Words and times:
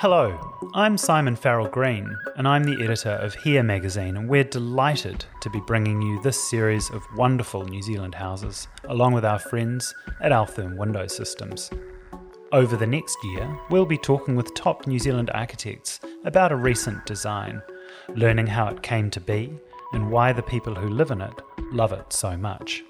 Hello, 0.00 0.34
I'm 0.72 0.96
Simon 0.96 1.36
Farrell 1.36 1.68
Green, 1.68 2.16
and 2.36 2.48
I'm 2.48 2.64
the 2.64 2.82
editor 2.82 3.10
of 3.10 3.34
Here 3.34 3.62
magazine, 3.62 4.16
and 4.16 4.30
we're 4.30 4.44
delighted 4.44 5.26
to 5.42 5.50
be 5.50 5.60
bringing 5.66 6.00
you 6.00 6.22
this 6.22 6.42
series 6.42 6.88
of 6.88 7.02
wonderful 7.18 7.66
New 7.66 7.82
Zealand 7.82 8.14
houses, 8.14 8.66
along 8.84 9.12
with 9.12 9.26
our 9.26 9.38
friends 9.38 9.94
at 10.22 10.32
Altherm 10.32 10.78
Window 10.78 11.06
Systems. 11.06 11.68
Over 12.50 12.78
the 12.78 12.86
next 12.86 13.18
year, 13.24 13.54
we'll 13.68 13.84
be 13.84 13.98
talking 13.98 14.36
with 14.36 14.54
top 14.54 14.86
New 14.86 14.98
Zealand 14.98 15.30
architects 15.34 16.00
about 16.24 16.50
a 16.50 16.56
recent 16.56 17.04
design, 17.04 17.60
learning 18.14 18.46
how 18.46 18.68
it 18.68 18.82
came 18.82 19.10
to 19.10 19.20
be, 19.20 19.52
and 19.92 20.10
why 20.10 20.32
the 20.32 20.42
people 20.42 20.74
who 20.74 20.88
live 20.88 21.10
in 21.10 21.20
it 21.20 21.42
love 21.72 21.92
it 21.92 22.10
so 22.10 22.38
much. 22.38 22.82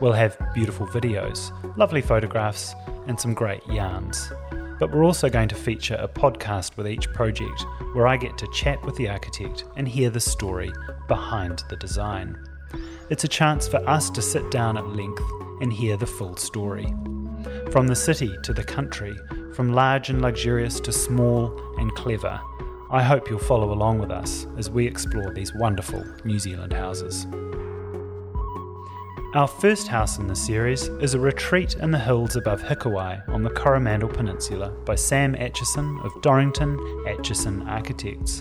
We'll 0.00 0.12
have 0.12 0.36
beautiful 0.52 0.86
videos, 0.86 1.50
lovely 1.78 2.02
photographs, 2.02 2.74
and 3.06 3.18
some 3.18 3.32
great 3.32 3.66
yarns. 3.66 4.30
But 4.78 4.92
we're 4.92 5.04
also 5.04 5.28
going 5.28 5.48
to 5.48 5.54
feature 5.54 5.96
a 5.98 6.08
podcast 6.08 6.76
with 6.76 6.86
each 6.86 7.10
project 7.12 7.64
where 7.94 8.06
I 8.06 8.16
get 8.16 8.36
to 8.38 8.48
chat 8.52 8.84
with 8.84 8.96
the 8.96 9.08
architect 9.08 9.64
and 9.76 9.88
hear 9.88 10.10
the 10.10 10.20
story 10.20 10.70
behind 11.08 11.64
the 11.70 11.76
design. 11.76 12.38
It's 13.08 13.24
a 13.24 13.28
chance 13.28 13.66
for 13.66 13.78
us 13.88 14.10
to 14.10 14.22
sit 14.22 14.50
down 14.50 14.76
at 14.76 14.88
length 14.88 15.22
and 15.60 15.72
hear 15.72 15.96
the 15.96 16.06
full 16.06 16.36
story. 16.36 16.86
From 17.70 17.86
the 17.86 17.96
city 17.96 18.36
to 18.42 18.52
the 18.52 18.64
country, 18.64 19.16
from 19.54 19.72
large 19.72 20.10
and 20.10 20.20
luxurious 20.20 20.80
to 20.80 20.92
small 20.92 21.58
and 21.78 21.90
clever, 21.92 22.40
I 22.90 23.02
hope 23.02 23.30
you'll 23.30 23.38
follow 23.38 23.72
along 23.72 23.98
with 23.98 24.10
us 24.10 24.46
as 24.58 24.70
we 24.70 24.86
explore 24.86 25.32
these 25.32 25.54
wonderful 25.54 26.04
New 26.24 26.38
Zealand 26.38 26.72
houses. 26.72 27.26
Our 29.36 29.46
first 29.46 29.86
house 29.88 30.16
in 30.16 30.28
the 30.28 30.34
series 30.34 30.88
is 30.88 31.12
a 31.12 31.20
retreat 31.20 31.74
in 31.74 31.90
the 31.90 31.98
hills 31.98 32.36
above 32.36 32.62
Hikuai 32.62 33.28
on 33.28 33.42
the 33.42 33.50
Coromandel 33.50 34.08
Peninsula 34.08 34.70
by 34.86 34.94
Sam 34.94 35.34
Atchison 35.34 36.00
of 36.02 36.22
Dorrington 36.22 36.80
Atchison 37.06 37.60
Architects. 37.68 38.40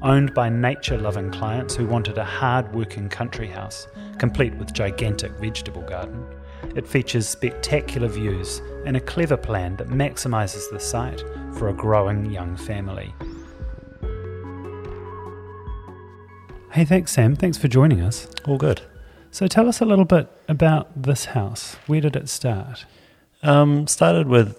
Owned 0.00 0.32
by 0.34 0.48
nature 0.48 0.96
loving 0.96 1.32
clients 1.32 1.74
who 1.74 1.86
wanted 1.86 2.18
a 2.18 2.24
hard 2.24 2.72
working 2.72 3.08
country 3.08 3.48
house, 3.48 3.88
complete 4.18 4.54
with 4.54 4.72
gigantic 4.72 5.32
vegetable 5.40 5.82
garden, 5.82 6.24
it 6.76 6.86
features 6.86 7.28
spectacular 7.28 8.06
views 8.06 8.62
and 8.86 8.96
a 8.96 9.00
clever 9.00 9.36
plan 9.36 9.74
that 9.74 9.88
maximises 9.88 10.70
the 10.70 10.78
site 10.78 11.24
for 11.54 11.68
a 11.68 11.74
growing 11.74 12.30
young 12.30 12.56
family. 12.56 13.12
Hey, 16.70 16.84
thanks, 16.84 17.10
Sam. 17.10 17.34
Thanks 17.34 17.58
for 17.58 17.66
joining 17.66 18.00
us. 18.00 18.28
All 18.44 18.56
good. 18.56 18.82
So 19.38 19.46
tell 19.46 19.68
us 19.68 19.80
a 19.80 19.84
little 19.84 20.04
bit 20.04 20.28
about 20.48 21.00
this 21.00 21.26
house. 21.26 21.76
Where 21.86 22.00
did 22.00 22.16
it 22.16 22.28
start? 22.28 22.86
Um, 23.44 23.86
started 23.86 24.26
with 24.26 24.58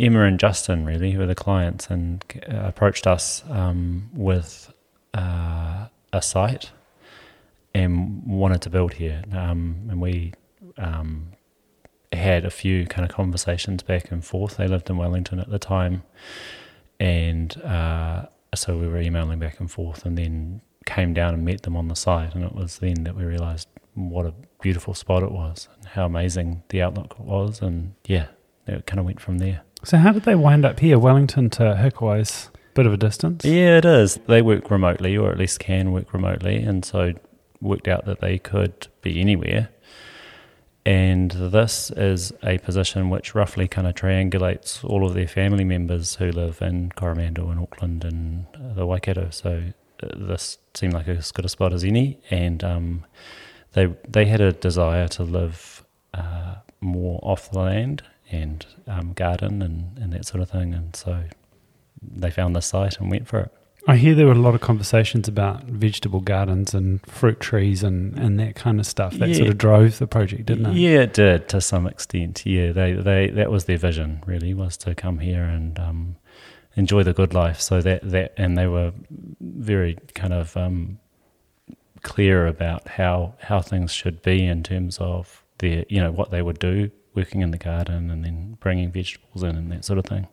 Emma 0.00 0.24
and 0.24 0.40
Justin, 0.40 0.84
really, 0.84 1.12
who 1.12 1.20
were 1.20 1.26
the 1.26 1.36
clients, 1.36 1.86
and 1.90 2.24
uh, 2.50 2.62
approached 2.64 3.06
us 3.06 3.44
um, 3.48 4.10
with 4.12 4.74
uh, 5.14 5.86
a 6.12 6.22
site 6.22 6.72
and 7.72 8.24
wanted 8.26 8.62
to 8.62 8.70
build 8.70 8.94
here. 8.94 9.22
Um, 9.30 9.86
and 9.90 10.00
we 10.00 10.32
um, 10.76 11.28
had 12.12 12.44
a 12.44 12.50
few 12.50 12.84
kind 12.86 13.08
of 13.08 13.14
conversations 13.14 13.84
back 13.84 14.10
and 14.10 14.24
forth. 14.24 14.56
They 14.56 14.66
lived 14.66 14.90
in 14.90 14.96
Wellington 14.96 15.38
at 15.38 15.50
the 15.50 15.60
time, 15.60 16.02
and 16.98 17.56
uh, 17.62 18.26
so 18.56 18.76
we 18.76 18.88
were 18.88 19.00
emailing 19.00 19.38
back 19.38 19.60
and 19.60 19.70
forth, 19.70 20.04
and 20.04 20.18
then 20.18 20.62
came 20.84 21.14
down 21.14 21.32
and 21.32 21.44
met 21.44 21.62
them 21.62 21.76
on 21.76 21.86
the 21.86 21.94
site. 21.94 22.34
And 22.34 22.42
it 22.42 22.56
was 22.56 22.80
then 22.80 23.04
that 23.04 23.14
we 23.14 23.22
realised 23.22 23.68
what 23.96 24.26
a 24.26 24.34
beautiful 24.60 24.94
spot 24.94 25.22
it 25.22 25.32
was 25.32 25.68
and 25.76 25.86
how 25.86 26.06
amazing 26.06 26.62
the 26.68 26.82
outlook 26.82 27.18
was. 27.18 27.60
And 27.60 27.94
yeah, 28.04 28.26
it 28.66 28.86
kind 28.86 29.00
of 29.00 29.06
went 29.06 29.20
from 29.20 29.38
there. 29.38 29.62
So, 29.84 29.98
how 29.98 30.12
did 30.12 30.24
they 30.24 30.34
wind 30.34 30.64
up 30.64 30.80
here? 30.80 30.98
Wellington 30.98 31.50
to 31.50 31.62
Hikuai's 31.62 32.50
bit 32.74 32.86
of 32.86 32.92
a 32.92 32.96
distance? 32.96 33.44
Yeah, 33.44 33.78
it 33.78 33.84
is. 33.84 34.20
They 34.26 34.42
work 34.42 34.70
remotely, 34.70 35.16
or 35.16 35.30
at 35.30 35.38
least 35.38 35.58
can 35.58 35.92
work 35.92 36.12
remotely. 36.12 36.56
And 36.56 36.84
so 36.84 37.14
worked 37.60 37.88
out 37.88 38.04
that 38.04 38.20
they 38.20 38.38
could 38.38 38.88
be 39.02 39.20
anywhere. 39.20 39.70
And 40.84 41.32
this 41.32 41.90
is 41.96 42.32
a 42.44 42.58
position 42.58 43.10
which 43.10 43.34
roughly 43.34 43.66
kind 43.66 43.88
of 43.88 43.94
triangulates 43.94 44.84
all 44.84 45.04
of 45.04 45.14
their 45.14 45.26
family 45.26 45.64
members 45.64 46.14
who 46.14 46.30
live 46.30 46.62
in 46.62 46.92
Coromandel 46.92 47.50
and 47.50 47.58
Auckland 47.58 48.04
and 48.04 48.46
the 48.76 48.86
Waikato. 48.86 49.30
So 49.30 49.64
uh, 50.02 50.08
this 50.14 50.58
seemed 50.74 50.92
like 50.92 51.08
as 51.08 51.32
good 51.32 51.44
a 51.44 51.48
spot 51.48 51.72
as 51.72 51.82
any. 51.82 52.20
And 52.30 52.62
um, 52.62 53.04
they 53.76 53.94
they 54.08 54.24
had 54.24 54.40
a 54.40 54.52
desire 54.52 55.06
to 55.06 55.22
live 55.22 55.84
uh, 56.14 56.56
more 56.80 57.20
off 57.22 57.50
the 57.52 57.58
land 57.60 58.02
and 58.32 58.66
um, 58.88 59.12
garden 59.12 59.62
and, 59.62 59.96
and 59.98 60.12
that 60.14 60.24
sort 60.24 60.40
of 60.42 60.50
thing, 60.50 60.74
and 60.74 60.96
so 60.96 61.24
they 62.02 62.30
found 62.30 62.56
the 62.56 62.62
site 62.62 62.98
and 62.98 63.10
went 63.10 63.28
for 63.28 63.40
it. 63.40 63.52
I 63.88 63.96
hear 63.96 64.16
there 64.16 64.26
were 64.26 64.32
a 64.32 64.34
lot 64.34 64.56
of 64.56 64.60
conversations 64.62 65.28
about 65.28 65.64
vegetable 65.64 66.20
gardens 66.20 66.74
and 66.74 67.06
fruit 67.06 67.38
trees 67.38 67.84
and, 67.84 68.18
and 68.18 68.40
that 68.40 68.56
kind 68.56 68.80
of 68.80 68.86
stuff. 68.86 69.14
That 69.14 69.28
yeah. 69.28 69.36
sort 69.36 69.48
of 69.48 69.58
drove 69.58 69.98
the 69.98 70.08
project, 70.08 70.46
didn't 70.46 70.66
it? 70.66 70.74
Yeah, 70.74 71.02
it 71.02 71.14
did 71.14 71.48
to 71.50 71.60
some 71.60 71.86
extent. 71.86 72.44
Yeah, 72.44 72.72
they, 72.72 72.94
they 72.94 73.28
that 73.28 73.50
was 73.50 73.66
their 73.66 73.78
vision 73.78 74.24
really 74.26 74.54
was 74.54 74.76
to 74.78 74.94
come 74.94 75.18
here 75.20 75.44
and 75.44 75.78
um, 75.78 76.16
enjoy 76.74 77.04
the 77.04 77.12
good 77.12 77.32
life. 77.34 77.60
So 77.60 77.80
that 77.82 78.10
that 78.10 78.32
and 78.38 78.56
they 78.56 78.66
were 78.66 78.92
very 79.40 79.98
kind 80.14 80.32
of 80.32 80.56
um, 80.56 80.98
clear 82.06 82.46
about 82.46 82.86
how 82.86 83.34
how 83.40 83.60
things 83.60 83.92
should 83.92 84.22
be 84.22 84.46
in 84.46 84.62
terms 84.62 84.96
of 84.98 85.42
their 85.58 85.84
you 85.88 86.00
know 86.00 86.12
what 86.12 86.30
they 86.30 86.40
would 86.40 86.60
do 86.60 86.90
working 87.14 87.40
in 87.40 87.50
the 87.50 87.58
garden 87.58 88.10
and 88.10 88.24
then 88.24 88.56
bringing 88.60 88.92
vegetables 88.92 89.42
in 89.42 89.56
and 89.56 89.72
that 89.72 89.84
sort 89.84 89.98
of 89.98 90.04
thing. 90.04 90.28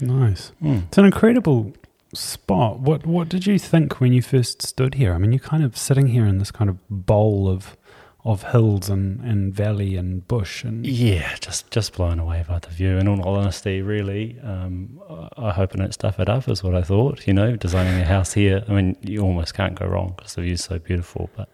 Nice. 0.00 0.52
Mm. 0.62 0.82
It's 0.88 0.98
an 0.98 1.06
incredible 1.06 1.72
spot. 2.12 2.80
What 2.80 3.06
what 3.06 3.30
did 3.30 3.46
you 3.46 3.58
think 3.58 3.98
when 3.98 4.12
you 4.12 4.20
first 4.20 4.60
stood 4.60 4.94
here? 4.94 5.14
I 5.14 5.18
mean, 5.18 5.32
you're 5.32 5.38
kind 5.38 5.64
of 5.64 5.76
sitting 5.76 6.08
here 6.08 6.26
in 6.26 6.38
this 6.38 6.50
kind 6.50 6.68
of 6.68 6.76
bowl 6.90 7.48
of 7.48 7.78
of 8.24 8.42
hills 8.42 8.90
and, 8.90 9.20
and 9.20 9.54
valley 9.54 9.96
and 9.96 10.26
bush 10.28 10.62
and 10.62 10.86
yeah, 10.86 11.36
just 11.36 11.70
just 11.70 11.94
blown 11.94 12.18
away 12.18 12.44
by 12.46 12.58
the 12.58 12.68
view. 12.68 12.98
In 12.98 13.08
all 13.08 13.36
honesty, 13.36 13.80
really, 13.80 14.38
um, 14.42 15.00
I 15.36 15.52
hope 15.52 15.70
I 15.74 15.78
don't 15.78 15.94
stuff 15.94 16.20
it 16.20 16.28
up. 16.28 16.48
Is 16.48 16.62
what 16.62 16.74
I 16.74 16.82
thought. 16.82 17.26
You 17.26 17.32
know, 17.32 17.56
designing 17.56 18.00
a 18.00 18.04
house 18.04 18.34
here. 18.34 18.64
I 18.68 18.72
mean, 18.72 18.96
you 19.00 19.22
almost 19.22 19.54
can't 19.54 19.74
go 19.74 19.86
wrong 19.86 20.14
because 20.16 20.34
the 20.34 20.42
view's 20.42 20.64
so 20.64 20.78
beautiful. 20.78 21.30
But 21.34 21.48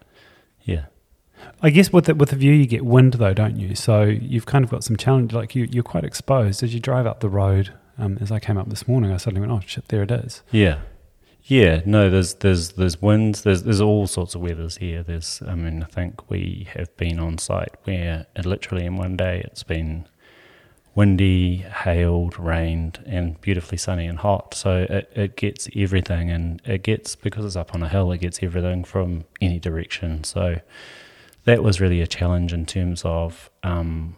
yeah, 0.64 0.86
I 1.62 1.70
guess 1.70 1.92
with 1.92 2.06
the, 2.06 2.14
with 2.14 2.30
the 2.30 2.36
view 2.36 2.52
you 2.52 2.66
get 2.66 2.84
wind 2.84 3.14
though, 3.14 3.34
don't 3.34 3.56
you? 3.56 3.74
So 3.74 4.02
you've 4.02 4.46
kind 4.46 4.64
of 4.64 4.70
got 4.70 4.82
some 4.82 4.96
challenge. 4.96 5.32
Like 5.32 5.54
you, 5.54 5.68
you're 5.70 5.84
quite 5.84 6.04
exposed 6.04 6.62
as 6.62 6.74
you 6.74 6.80
drive 6.80 7.06
up 7.06 7.20
the 7.20 7.28
road. 7.28 7.72
Um, 7.98 8.18
as 8.20 8.30
I 8.30 8.40
came 8.40 8.58
up 8.58 8.68
this 8.68 8.86
morning, 8.86 9.10
I 9.10 9.16
suddenly 9.16 9.46
went, 9.46 9.52
"Oh 9.52 9.64
shit, 9.66 9.88
there 9.88 10.02
it 10.02 10.10
is." 10.10 10.42
Yeah, 10.50 10.80
yeah, 11.48 11.80
no, 11.86 12.10
there's 12.10 12.34
there's 12.34 12.70
there's 12.72 13.00
winds, 13.00 13.42
there's 13.42 13.62
there's 13.62 13.80
all 13.80 14.08
sorts 14.08 14.34
of 14.34 14.40
weathers 14.40 14.78
here. 14.78 15.04
There's, 15.04 15.40
I 15.46 15.54
mean, 15.54 15.82
I 15.84 15.86
think 15.86 16.28
we 16.28 16.66
have 16.74 16.94
been 16.96 17.20
on 17.20 17.38
site 17.38 17.74
where 17.84 18.26
literally 18.44 18.84
in 18.84 18.96
one 18.96 19.16
day 19.16 19.42
it's 19.44 19.62
been 19.62 20.08
windy, 20.96 21.58
hailed, 21.58 22.36
rained, 22.36 22.98
and 23.06 23.40
beautifully 23.40 23.78
sunny 23.78 24.06
and 24.06 24.18
hot. 24.18 24.54
So 24.54 24.86
it, 24.90 25.12
it 25.14 25.36
gets 25.36 25.68
everything, 25.76 26.30
and 26.30 26.60
it 26.64 26.82
gets 26.82 27.14
because 27.14 27.44
it's 27.44 27.54
up 27.56 27.76
on 27.76 27.82
a 27.82 27.88
hill, 27.88 28.10
it 28.10 28.18
gets 28.18 28.42
everything 28.42 28.82
from 28.82 29.24
any 29.40 29.60
direction. 29.60 30.24
So 30.24 30.60
that 31.44 31.62
was 31.62 31.80
really 31.80 32.00
a 32.00 32.08
challenge 32.08 32.52
in 32.52 32.66
terms 32.66 33.02
of 33.04 33.50
um, 33.62 34.16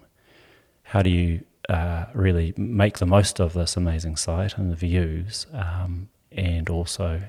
how 0.83 1.03
do 1.03 1.11
you 1.11 1.45
uh, 1.69 2.07
really 2.15 2.55
make 2.57 2.99
the 2.99 3.07
most 3.07 3.39
of 3.39 3.53
this 3.53 3.77
amazing 3.77 4.17
site 4.17 4.57
and 4.57 4.73
the 4.73 4.77
views. 4.77 5.47
Um, 5.53 6.09
and 6.33 6.69
also 6.69 7.23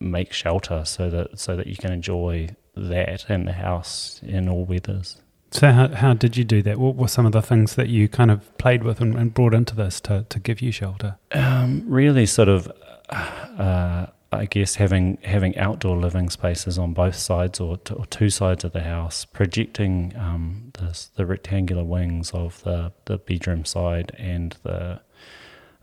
make 0.00 0.32
shelter 0.32 0.84
so 0.84 1.08
that 1.10 1.38
so 1.38 1.56
that 1.56 1.66
you 1.66 1.76
can 1.76 1.92
enjoy 1.92 2.48
that 2.76 3.28
in 3.30 3.44
the 3.44 3.52
house 3.52 4.20
in 4.22 4.48
all 4.48 4.64
weathers. 4.64 5.22
So 5.50 5.70
how 5.70 5.88
how 5.88 6.14
did 6.14 6.36
you 6.36 6.44
do 6.44 6.62
that? 6.62 6.78
What 6.78 6.96
were 6.96 7.08
some 7.08 7.26
of 7.26 7.32
the 7.32 7.42
things 7.42 7.74
that 7.74 7.88
you 7.88 8.08
kind 8.08 8.30
of 8.30 8.56
played 8.56 8.82
with 8.82 9.00
and, 9.00 9.14
and 9.14 9.34
brought 9.34 9.52
into 9.52 9.76
this 9.76 10.00
to, 10.02 10.24
to 10.28 10.38
give 10.38 10.62
you 10.62 10.72
shelter? 10.72 11.18
Um, 11.32 11.84
really, 11.86 12.24
sort 12.24 12.48
of, 12.48 12.72
uh, 13.10 14.06
I 14.32 14.46
guess 14.46 14.76
having 14.76 15.18
having 15.22 15.56
outdoor 15.58 15.98
living 15.98 16.30
spaces 16.30 16.78
on 16.78 16.94
both 16.94 17.16
sides 17.16 17.60
or, 17.60 17.76
t- 17.76 17.92
or 17.92 18.06
two 18.06 18.30
sides 18.30 18.64
of 18.64 18.72
the 18.72 18.82
house, 18.82 19.26
projecting 19.26 20.14
um, 20.16 20.70
the 20.72 20.98
the 21.16 21.26
rectangular 21.26 21.84
wings 21.84 22.30
of 22.30 22.62
the 22.62 22.92
the 23.04 23.18
bedroom 23.18 23.66
side 23.66 24.12
and 24.18 24.56
the 24.62 25.00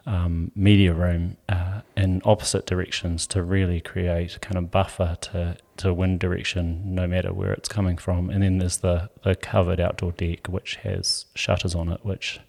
um, 0.08 0.52
media 0.56 0.94
room 0.94 1.38
uh, 1.48 1.59
in 2.00 2.22
opposite 2.24 2.66
directions 2.66 3.28
to 3.28 3.44
really 3.44 3.82
create 3.82 4.36
a 4.36 4.40
kind 4.40 4.58
of 4.58 4.72
buffer 4.72 5.18
to, 5.20 5.58
to 5.78 5.94
wind 5.94 6.20
direction 6.20 6.96
no 6.96 7.06
matter 7.08 7.34
where 7.34 7.52
it's 7.52 7.68
coming 7.68 7.98
from. 7.98 8.30
And 8.30 8.42
then 8.42 8.58
there's 8.60 8.78
the, 8.78 9.10
the 9.24 9.36
covered 9.36 9.80
outdoor 9.80 10.14
deck, 10.14 10.48
which 10.48 10.76
has 10.78 11.26
shutters 11.36 11.76
on 11.76 11.90
it, 11.90 12.06
which 12.06 12.40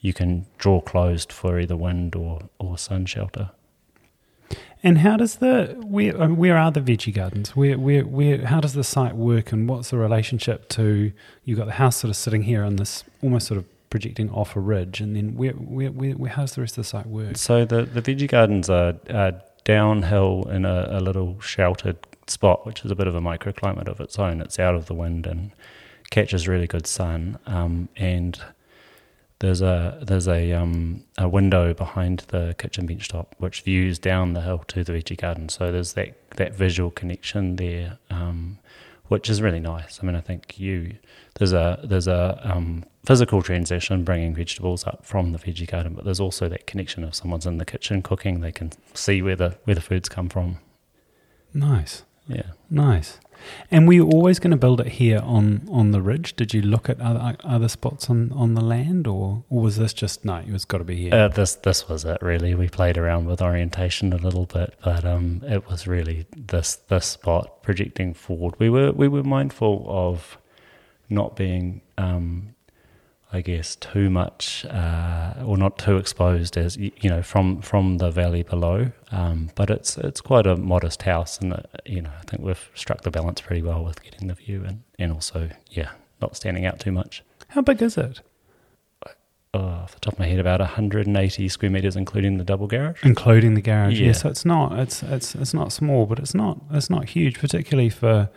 you 0.00 0.12
can 0.12 0.46
draw 0.58 0.80
closed 0.80 1.32
for 1.32 1.60
either 1.60 1.76
wind 1.76 2.16
or, 2.16 2.40
or 2.58 2.76
sun 2.76 3.06
shelter. 3.06 3.50
And 4.82 4.98
how 4.98 5.16
does 5.16 5.36
the 5.36 5.76
where 5.84 6.20
um, 6.20 6.36
where 6.36 6.56
are 6.56 6.72
the 6.72 6.80
veggie 6.80 7.14
gardens? 7.14 7.54
Where 7.54 7.78
where 7.78 8.02
where 8.02 8.46
how 8.46 8.60
does 8.60 8.72
the 8.72 8.82
site 8.82 9.14
work, 9.14 9.52
and 9.52 9.68
what's 9.68 9.90
the 9.90 9.98
relationship 9.98 10.70
to 10.70 11.12
you've 11.44 11.58
got 11.58 11.66
the 11.66 11.72
house 11.72 11.98
sort 11.98 12.08
of 12.08 12.16
sitting 12.16 12.44
here 12.44 12.64
on 12.64 12.76
this 12.76 13.04
almost 13.22 13.46
sort 13.46 13.58
of 13.58 13.66
projecting 13.90 14.30
off 14.30 14.56
a 14.56 14.60
ridge, 14.60 15.00
and 15.00 15.14
then 15.14 15.36
where, 15.36 15.52
where, 15.52 15.90
where, 15.90 16.12
where 16.12 16.30
how's 16.30 16.52
the 16.54 16.62
rest 16.62 16.78
of 16.78 16.84
the 16.84 16.88
site 16.88 17.06
work? 17.06 17.36
So 17.36 17.64
the 17.64 17.82
the 17.82 18.00
veggie 18.00 18.28
gardens 18.28 18.70
are, 18.70 18.94
are 19.10 19.42
downhill 19.64 20.48
in 20.50 20.64
a, 20.64 20.86
a 20.90 21.00
little 21.00 21.40
sheltered 21.40 21.98
spot, 22.26 22.64
which 22.64 22.84
is 22.84 22.90
a 22.90 22.94
bit 22.94 23.06
of 23.06 23.14
a 23.14 23.20
microclimate 23.20 23.88
of 23.88 24.00
its 24.00 24.18
own. 24.18 24.40
It's 24.40 24.58
out 24.58 24.74
of 24.74 24.86
the 24.86 24.94
wind 24.94 25.26
and 25.26 25.50
catches 26.10 26.48
really 26.48 26.66
good 26.66 26.86
sun, 26.86 27.38
um, 27.46 27.88
and 27.96 28.40
there's 29.40 29.62
a 29.62 29.98
there's 30.02 30.28
a 30.28 30.52
um, 30.52 31.04
a 31.18 31.28
window 31.28 31.74
behind 31.74 32.20
the 32.28 32.54
kitchen 32.58 32.86
bench 32.86 33.08
top 33.08 33.34
which 33.38 33.62
views 33.62 33.98
down 33.98 34.34
the 34.34 34.42
hill 34.42 34.58
to 34.68 34.84
the 34.84 34.92
veggie 34.92 35.16
garden. 35.16 35.48
So 35.48 35.72
there's 35.72 35.94
that 35.94 36.16
that 36.36 36.54
visual 36.54 36.90
connection 36.90 37.56
there, 37.56 37.98
um, 38.10 38.58
which 39.10 39.28
is 39.28 39.42
really 39.42 39.58
nice. 39.58 39.98
I 40.00 40.06
mean, 40.06 40.14
I 40.14 40.20
think 40.20 40.60
you 40.60 40.96
there's 41.34 41.52
a 41.52 41.80
there's 41.82 42.06
a 42.06 42.40
um, 42.44 42.84
physical 43.04 43.42
transition 43.42 44.04
bringing 44.04 44.36
vegetables 44.36 44.86
up 44.86 45.04
from 45.04 45.32
the 45.32 45.38
veggie 45.38 45.68
garden, 45.68 45.94
but 45.94 46.04
there's 46.04 46.20
also 46.20 46.48
that 46.48 46.68
connection 46.68 47.02
if 47.02 47.16
someone's 47.16 47.44
in 47.44 47.58
the 47.58 47.64
kitchen 47.64 48.02
cooking, 48.02 48.38
they 48.38 48.52
can 48.52 48.70
see 48.94 49.20
where 49.20 49.34
the 49.34 49.58
where 49.64 49.74
the 49.74 49.80
foods 49.80 50.08
come 50.08 50.28
from. 50.28 50.58
Nice, 51.52 52.04
Yeah. 52.26 52.42
nice. 52.70 53.18
And 53.70 53.86
were 53.88 53.94
you 53.94 54.06
always 54.06 54.38
going 54.38 54.50
to 54.50 54.56
build 54.56 54.80
it 54.80 54.86
here 54.88 55.20
on, 55.24 55.66
on 55.70 55.92
the 55.92 56.02
ridge? 56.02 56.36
Did 56.36 56.52
you 56.52 56.60
look 56.60 56.90
at 56.90 57.00
other 57.00 57.36
other 57.42 57.68
spots 57.68 58.10
on, 58.10 58.30
on 58.32 58.52
the 58.54 58.60
land, 58.60 59.06
or, 59.06 59.44
or 59.48 59.62
was 59.62 59.76
this 59.78 59.94
just 59.94 60.24
no? 60.26 60.36
It 60.36 60.50
was 60.52 60.66
got 60.66 60.78
to 60.78 60.84
be 60.84 60.96
here. 60.96 61.14
Uh, 61.14 61.28
this 61.28 61.54
this 61.54 61.88
was 61.88 62.04
it 62.04 62.20
really. 62.20 62.54
We 62.54 62.68
played 62.68 62.98
around 62.98 63.26
with 63.26 63.40
orientation 63.40 64.12
a 64.12 64.18
little 64.18 64.44
bit, 64.44 64.74
but 64.84 65.06
um, 65.06 65.42
it 65.46 65.66
was 65.68 65.86
really 65.86 66.26
this 66.36 66.76
this 66.76 67.06
spot 67.06 67.62
projecting 67.62 68.12
forward. 68.12 68.54
We 68.58 68.68
were 68.68 68.92
we 68.92 69.08
were 69.08 69.22
mindful 69.22 69.86
of 69.88 70.36
not 71.08 71.36
being, 71.36 71.80
um, 71.98 72.54
I 73.32 73.42
guess, 73.42 73.76
too 73.76 74.10
much 74.10 74.64
uh, 74.66 75.34
or 75.44 75.56
not 75.56 75.78
too 75.78 75.96
exposed 75.98 76.56
as 76.56 76.76
you 76.76 76.92
know 77.04 77.22
from 77.22 77.62
from 77.62 77.98
the 77.98 78.10
valley 78.10 78.42
below. 78.42 78.90
Um, 79.12 79.50
but 79.54 79.70
it's 79.70 79.96
it's 79.98 80.20
quite 80.20 80.46
a 80.46 80.56
modest 80.56 81.02
house, 81.02 81.38
and 81.38 81.52
uh, 81.52 81.58
you 81.86 82.02
know 82.02 82.10
I 82.18 82.22
think 82.24 82.42
we've 82.42 82.70
struck 82.74 83.02
the 83.02 83.10
balance 83.10 83.40
pretty 83.40 83.62
well 83.62 83.84
with 83.84 84.02
getting 84.02 84.26
the 84.28 84.34
view 84.34 84.64
and 84.66 84.82
and 84.98 85.12
also 85.12 85.48
yeah 85.70 85.90
not 86.20 86.34
standing 86.36 86.66
out 86.66 86.80
too 86.80 86.92
much. 86.92 87.22
How 87.48 87.62
big 87.62 87.80
is 87.82 87.96
it, 87.96 88.20
Oh, 89.52 89.58
off 89.58 89.94
the 89.94 90.00
top 90.00 90.12
of 90.14 90.18
my 90.20 90.26
head, 90.26 90.38
about 90.38 90.60
180 90.60 91.48
square 91.48 91.70
meters, 91.72 91.96
including 91.96 92.38
the 92.38 92.44
double 92.44 92.68
garage. 92.68 93.02
including 93.02 93.54
the 93.54 93.60
garage? 93.60 93.98
Yeah. 93.98 94.06
Yeah. 94.08 94.12
So 94.12 94.28
it's 94.28 94.44
not 94.44 94.78
it's 94.78 95.02
it's 95.02 95.34
it's 95.34 95.52
not 95.52 95.72
small, 95.72 96.06
but 96.06 96.20
it's 96.20 96.34
not 96.34 96.60
it's 96.70 96.88
not 96.90 97.08
huge, 97.08 97.40
particularly 97.40 97.90
for 97.90 98.28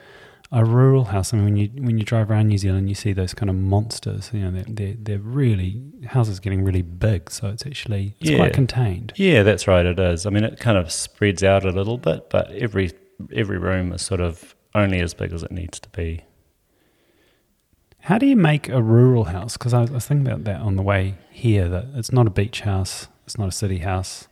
a 0.55 0.63
rural 0.63 1.05
house. 1.05 1.33
I 1.33 1.37
mean, 1.37 1.45
when 1.45 1.57
you 1.57 1.69
when 1.83 1.97
you 1.97 2.03
drive 2.05 2.29
around 2.29 2.47
New 2.47 2.57
Zealand, 2.59 2.87
you 2.87 2.95
see 2.95 3.11
those 3.11 3.33
kind 3.33 3.49
of 3.49 3.55
monsters. 3.55 4.29
You 4.31 4.41
know, 4.41 4.51
they're 4.51 4.65
they're, 4.67 4.95
they're 4.99 5.19
really 5.19 5.81
houses 6.05 6.39
getting 6.39 6.63
really 6.63 6.83
big, 6.83 7.31
so 7.31 7.47
it's 7.49 7.65
actually 7.65 8.15
it's 8.21 8.29
Yeah. 8.29 8.37
quite 8.37 8.53
contained. 8.53 9.13
Yeah, 9.15 9.41
that's 9.43 9.67
right. 9.67 9.85
It 9.85 9.99
is. 9.99 10.25
I 10.25 10.29
mean, 10.29 10.43
it 10.43 10.59
kind 10.59 10.77
of 10.77 10.91
spreads 10.91 11.43
out 11.43 11.65
a 11.65 11.71
little 11.71 11.97
bit, 11.97 12.29
but 12.29 12.51
every 12.51 12.91
every 13.35 13.57
room 13.57 13.91
is 13.93 14.01
sort 14.03 14.21
of 14.21 14.55
only 14.75 14.99
as 14.99 15.13
big 15.13 15.33
as 15.33 15.41
it 15.43 15.51
needs 15.51 15.79
to 15.79 15.89
be. 15.89 16.21
How 18.01 18.17
do 18.17 18.25
you 18.25 18.35
make 18.35 18.67
a 18.69 18.81
rural 18.81 19.25
house? 19.25 19.55
Because 19.57 19.73
I, 19.73 19.81
I 19.81 19.85
was 19.85 20.05
thinking 20.05 20.27
about 20.27 20.43
that 20.43 20.59
on 20.61 20.75
the 20.75 20.81
way 20.83 21.15
here. 21.31 21.69
That 21.69 21.85
it's 21.95 22.11
not 22.11 22.27
a 22.27 22.29
beach 22.29 22.61
house, 22.61 23.07
it's 23.25 23.37
not 23.37 23.47
a 23.47 23.51
city 23.51 23.79
house. 23.79 24.27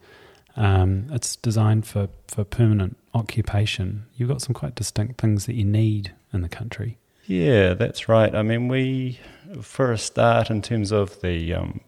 Um, 0.56 1.08
it's 1.12 1.36
designed 1.36 1.86
for, 1.86 2.10
for 2.28 2.44
permanent 2.44 2.98
occupation. 3.14 4.06
You've 4.16 4.30
got 4.30 4.42
some 4.42 4.54
quite 4.54 4.76
distinct 4.76 5.20
things 5.20 5.46
that 5.46 5.56
you 5.56 5.66
need 5.66 6.14
in 6.34 6.42
the 6.42 6.50
country. 6.50 6.98
Yeah, 7.26 7.74
that's 7.74 8.10
right. 8.10 8.34
I 8.34 8.42
mean, 8.42 8.68
we 8.68 9.20
for 9.62 9.92
a 9.92 9.98
start, 9.98 10.50
in 10.50 10.62
terms 10.62 10.92
of 10.92 11.22
the 11.22 11.54
um, 11.54 11.82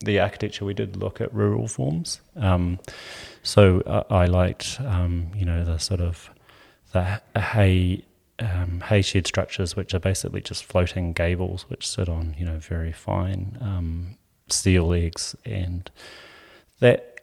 the 0.00 0.20
architecture, 0.20 0.64
we 0.64 0.74
did 0.74 0.96
look 0.96 1.20
at 1.20 1.32
rural 1.34 1.68
forms. 1.68 2.20
Um, 2.36 2.78
so 3.42 3.82
I, 3.86 4.22
I 4.22 4.26
liked, 4.26 4.80
um, 4.80 5.28
you 5.34 5.44
know, 5.44 5.64
the 5.64 5.78
sort 5.78 6.00
of 6.00 6.30
the 6.92 7.20
hay 7.38 8.04
um, 8.38 8.82
hay 8.88 9.02
shed 9.02 9.26
structures, 9.26 9.76
which 9.76 9.94
are 9.94 9.98
basically 9.98 10.40
just 10.40 10.64
floating 10.64 11.12
gables, 11.12 11.66
which 11.68 11.86
sit 11.88 12.08
on, 12.08 12.34
you 12.38 12.44
know, 12.44 12.58
very 12.58 12.92
fine 12.92 13.58
um, 13.60 14.16
steel 14.48 14.86
legs, 14.86 15.34
and 15.44 15.90
that 16.80 17.15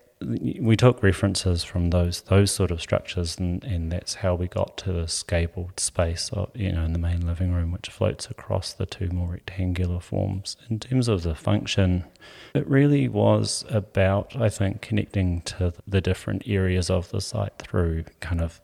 we 0.60 0.76
took 0.76 1.04
references 1.04 1.64
from 1.64 1.90
those 1.90 2.22
those 2.22 2.52
sort 2.52 2.72
of 2.72 2.82
structures, 2.82 3.38
and, 3.38 3.64
and 3.64 3.92
that's 3.92 4.16
how 4.16 4.36
we 4.36 4.48
got 4.48 4.78
to 4.78 4.94
this 4.94 5.24
gabled 5.24 5.80
space, 5.80 6.30
of, 6.34 6.50
you 6.56 6.72
know, 6.72 6.84
in 6.84 6.94
the 6.94 7.00
main 7.00 7.26
living 7.26 7.54
room, 7.54 7.72
which 7.72 7.90
floats 7.90 8.30
across 8.30 8.74
the 8.74 8.86
two 8.86 9.10
more 9.10 9.34
rectangular 9.34 10.00
forms. 10.00 10.58
In 10.70 10.80
terms 10.80 11.08
of 11.08 11.24
the 11.24 11.36
function, 11.36 12.06
it 12.54 12.68
really 12.68 13.08
was 13.08 13.66
about, 13.70 14.36
I 14.36 14.50
think, 14.50 14.82
connecting 14.82 15.42
to 15.42 15.74
the 15.88 16.02
different 16.02 16.44
areas 16.48 16.90
of 16.90 17.10
the 17.10 17.22
site 17.22 17.58
through 17.58 18.06
kind 18.20 18.42
of 18.42 18.62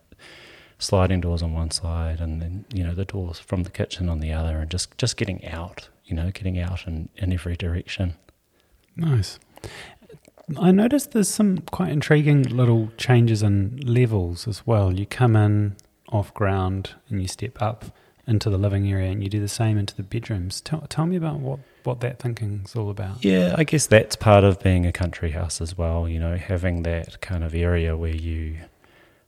sliding 0.78 1.22
doors 1.22 1.44
on 1.44 1.54
one 1.54 1.72
side, 1.72 2.20
and 2.20 2.42
then 2.42 2.66
you 2.74 2.84
know 2.84 2.94
the 2.94 3.06
doors 3.06 3.40
from 3.40 3.64
the 3.64 3.72
kitchen 3.72 4.10
on 4.10 4.20
the 4.20 4.32
other, 4.32 4.60
and 4.60 4.72
just 4.72 4.98
just 4.98 5.18
getting 5.18 5.46
out, 5.46 5.90
you 6.06 6.16
know, 6.16 6.32
getting 6.32 6.60
out 6.60 6.88
in, 6.88 7.10
in 7.18 7.34
every 7.34 7.56
direction. 7.56 8.16
Nice. 8.96 9.40
I 10.58 10.72
noticed 10.72 11.12
there's 11.12 11.28
some 11.30 11.60
quite 11.60 11.92
intriguing 11.92 12.44
little 12.44 12.92
changes 12.98 13.44
in 13.44 13.80
levels 13.86 14.48
as 14.48 14.66
well. 14.66 14.92
You 14.92 15.06
come 15.06 15.36
in 15.36 15.76
off 16.12 16.34
ground 16.34 16.96
and 17.10 17.22
you 17.22 17.28
step 17.28 17.62
up 17.62 17.86
into 18.26 18.50
the 18.50 18.58
living 18.58 18.90
area 18.92 19.12
and 19.12 19.24
you 19.24 19.30
do 19.30 19.40
the 19.40 19.48
same 19.48 19.78
into 19.78 19.96
the 19.96 20.04
bedrooms. 20.04 20.62
Tell, 20.62 20.82
tell 20.82 21.06
me 21.06 21.16
about 21.16 21.40
what, 21.40 21.60
what 21.84 22.00
that 22.02 22.20
thinking's 22.20 22.76
all 22.76 22.90
about. 22.90 23.24
Yeah, 23.24 23.56
I 23.58 23.64
guess 23.64 23.88
that's 23.88 24.16
part 24.16 24.44
of 24.44 24.60
being 24.62 24.86
a 24.86 24.92
country 24.92 25.32
house 25.32 25.62
as 25.62 25.78
well. 25.78 26.08
You 26.08 26.20
know, 26.20 26.38
having 26.38 26.84
that 26.84 27.22
kind 27.22 27.44
of 27.44 27.56
area 27.56 27.98
where 27.98 28.16
you 28.16 28.58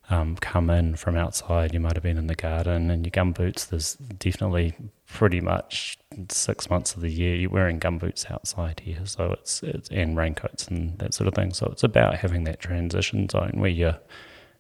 um, 0.09 0.36
come 0.38 0.69
in 0.69 0.95
from 0.95 1.15
outside. 1.15 1.74
You 1.74 1.80
might 1.80 1.94
have 1.94 2.03
been 2.03 2.18
in 2.18 2.27
the 2.27 2.36
garden 2.36 2.89
and 2.89 3.06
your 3.06 3.12
gum 3.12 3.31
boots. 3.31 3.65
There's 3.65 3.95
definitely 3.95 4.75
pretty 5.07 5.42
much 5.42 5.98
six 6.30 6.69
months 6.69 6.95
of 6.95 7.01
the 7.01 7.09
year 7.09 7.36
you're 7.36 7.50
wearing 7.50 7.80
gum 7.80 7.98
boots 7.98 8.25
outside 8.30 8.81
here. 8.81 9.06
So 9.06 9.31
it's 9.33 9.63
it's 9.63 9.89
and 9.89 10.18
raincoats 10.18 10.68
and 10.68 10.98
that 11.00 11.13
sort 11.13 11.27
of 11.27 11.33
thing. 11.33 11.53
So 11.53 11.68
it's 11.68 11.83
about 11.83 12.15
having 12.15 12.44
that 12.45 12.59
transition 12.59 13.30
zone 13.30 13.53
where 13.56 13.69
you're 13.69 14.00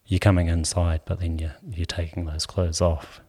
you're 0.05 0.19
coming 0.19 0.47
inside, 0.47 1.01
but 1.05 1.19
then 1.19 1.39
you're 1.39 1.55
you're 1.69 1.85
taking 1.85 2.25
those 2.25 2.45
clothes 2.45 2.81
off. 2.81 3.21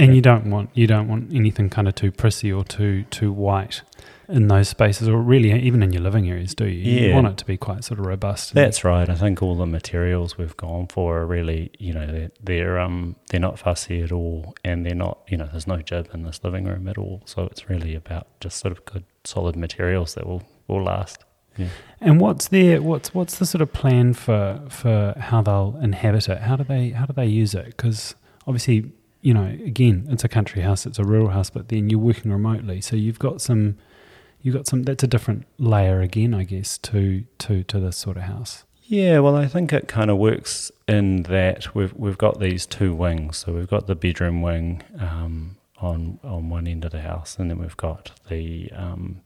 And 0.00 0.14
you 0.14 0.22
don't 0.22 0.48
want 0.50 0.70
you 0.74 0.86
don't 0.86 1.08
want 1.08 1.32
anything 1.34 1.70
kind 1.70 1.88
of 1.88 1.94
too 1.94 2.12
prissy 2.12 2.52
or 2.52 2.64
too 2.64 3.04
too 3.04 3.32
white 3.32 3.82
in 4.28 4.48
those 4.48 4.68
spaces, 4.68 5.08
or 5.08 5.16
really 5.22 5.52
even 5.52 5.82
in 5.82 5.92
your 5.92 6.02
living 6.02 6.28
areas, 6.28 6.54
do 6.54 6.66
you? 6.66 6.92
Yeah. 6.92 7.08
You 7.08 7.14
want 7.14 7.28
it 7.28 7.36
to 7.38 7.44
be 7.46 7.56
quite 7.56 7.82
sort 7.82 7.98
of 7.98 8.06
robust. 8.06 8.52
That's 8.52 8.84
right. 8.84 9.08
I 9.08 9.14
think 9.14 9.42
all 9.42 9.56
the 9.56 9.66
materials 9.66 10.36
we've 10.36 10.56
gone 10.56 10.86
for 10.86 11.18
are 11.20 11.26
really, 11.26 11.70
you 11.78 11.94
know, 11.94 12.06
they're, 12.06 12.30
they're 12.42 12.78
um 12.78 13.16
they're 13.30 13.40
not 13.40 13.58
fussy 13.58 14.02
at 14.02 14.12
all, 14.12 14.54
and 14.64 14.84
they're 14.84 14.94
not, 14.94 15.18
you 15.28 15.36
know, 15.36 15.48
there's 15.50 15.66
no 15.66 15.78
GIB 15.78 16.12
in 16.12 16.24
this 16.24 16.40
living 16.44 16.66
room 16.66 16.88
at 16.88 16.98
all. 16.98 17.22
So 17.24 17.44
it's 17.44 17.70
really 17.70 17.94
about 17.94 18.26
just 18.40 18.58
sort 18.58 18.72
of 18.72 18.84
good, 18.84 19.04
solid 19.24 19.56
materials 19.56 20.14
that 20.14 20.26
will 20.26 20.42
will 20.66 20.82
last. 20.82 21.24
Yeah. 21.56 21.68
And 22.00 22.20
what's 22.20 22.48
their 22.48 22.82
what's 22.82 23.14
what's 23.14 23.38
the 23.38 23.46
sort 23.46 23.62
of 23.62 23.72
plan 23.72 24.12
for 24.14 24.60
for 24.68 25.14
how 25.18 25.42
they'll 25.42 25.78
inhabit 25.82 26.28
it? 26.28 26.38
How 26.42 26.56
do 26.56 26.64
they 26.64 26.90
how 26.90 27.06
do 27.06 27.14
they 27.14 27.26
use 27.26 27.54
it? 27.54 27.66
Because 27.66 28.14
obviously, 28.46 28.92
you 29.22 29.32
know, 29.32 29.46
again, 29.46 30.06
it's 30.10 30.22
a 30.22 30.28
country 30.28 30.62
house, 30.62 30.86
it's 30.86 30.98
a 30.98 31.04
rural 31.04 31.30
house, 31.30 31.50
but 31.50 31.68
then 31.68 31.88
you're 31.88 31.98
working 31.98 32.30
remotely, 32.30 32.80
so 32.80 32.94
you've 32.94 33.18
got 33.18 33.40
some 33.40 33.76
you've 34.48 34.56
got 34.56 34.66
some 34.66 34.82
that's 34.84 35.04
a 35.04 35.06
different 35.06 35.44
layer 35.58 36.00
again, 36.00 36.32
I 36.32 36.44
guess, 36.44 36.78
to 36.78 37.24
to 37.40 37.62
to 37.64 37.78
this 37.78 37.98
sort 37.98 38.16
of 38.16 38.22
house. 38.22 38.64
Yeah, 38.84 39.18
well, 39.18 39.36
I 39.36 39.46
think 39.46 39.74
it 39.74 39.88
kind 39.88 40.10
of 40.10 40.16
works 40.16 40.72
in 40.88 41.24
that 41.24 41.74
we've 41.74 41.92
we've 41.92 42.16
got 42.16 42.40
these 42.40 42.64
two 42.64 42.94
wings. 42.94 43.36
So 43.36 43.52
we've 43.52 43.68
got 43.68 43.86
the 43.86 43.94
bedroom 43.94 44.40
wing 44.40 44.82
um, 44.98 45.58
on 45.82 46.18
on 46.24 46.48
one 46.48 46.66
end 46.66 46.86
of 46.86 46.92
the 46.92 47.02
house, 47.02 47.36
and 47.38 47.50
then 47.50 47.58
we've 47.58 47.76
got 47.76 48.12
the 48.30 48.72
um, 48.72 49.20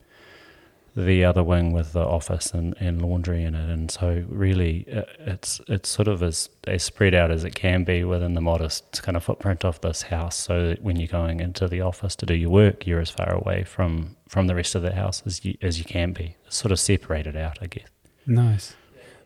the 0.95 1.25
other 1.25 1.43
wing 1.43 1.73
with 1.73 1.93
the 1.93 2.05
office 2.05 2.53
and, 2.53 2.75
and 2.79 3.01
laundry 3.01 3.45
in 3.45 3.55
it. 3.55 3.71
And 3.71 3.91
so 3.91 4.25
really, 4.29 4.87
uh, 4.95 5.03
it's 5.21 5.61
it's 5.69 5.89
sort 5.89 6.09
of 6.09 6.23
as, 6.23 6.51
as 6.67 6.83
spread 6.83 7.15
out 7.15 7.31
as 7.31 7.45
it 7.45 7.55
can 7.55 7.85
be 7.85 8.05
within 8.05 8.35
the 8.35 8.41
modest 8.41 9.03
kind 9.03 9.17
of 9.17 9.25
footprint 9.25 9.65
of 9.65 9.81
this 9.81 10.03
house. 10.03 10.37
So 10.37 10.69
that 10.69 10.83
when 10.83 10.97
you're 10.97 11.09
going 11.09 11.41
into 11.41 11.67
the 11.69 11.81
office 11.81 12.15
to 12.17 12.27
do 12.27 12.35
your 12.35 12.51
work, 12.51 12.87
you're 12.87 13.01
as 13.01 13.11
far 13.11 13.33
away 13.33 13.65
from 13.65 14.17
from 14.29 14.47
the 14.47 14.55
rest 14.55 14.75
of 14.75 14.83
the 14.83 14.95
house 14.95 15.23
as 15.25 15.45
you 15.45 15.57
as 15.63 15.79
you 15.79 15.85
can 15.85 16.13
be. 16.13 16.37
It's 16.47 16.57
sort 16.57 16.73
of 16.73 16.81
separated 16.81 17.37
out, 17.37 17.59
I 17.63 17.67
guess. 17.67 17.89
Nice. 18.27 18.75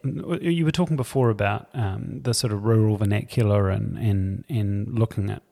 You 0.05 0.65
were 0.65 0.71
talking 0.71 0.97
before 0.97 1.31
about 1.31 1.69
um, 1.75 2.21
the 2.23 2.33
sort 2.33 2.53
of 2.53 2.65
rural 2.65 2.97
vernacular 2.97 3.71
and, 3.71 3.99
and 3.99 4.45
and 4.49 4.97
looking 4.97 5.31
at 5.31 5.43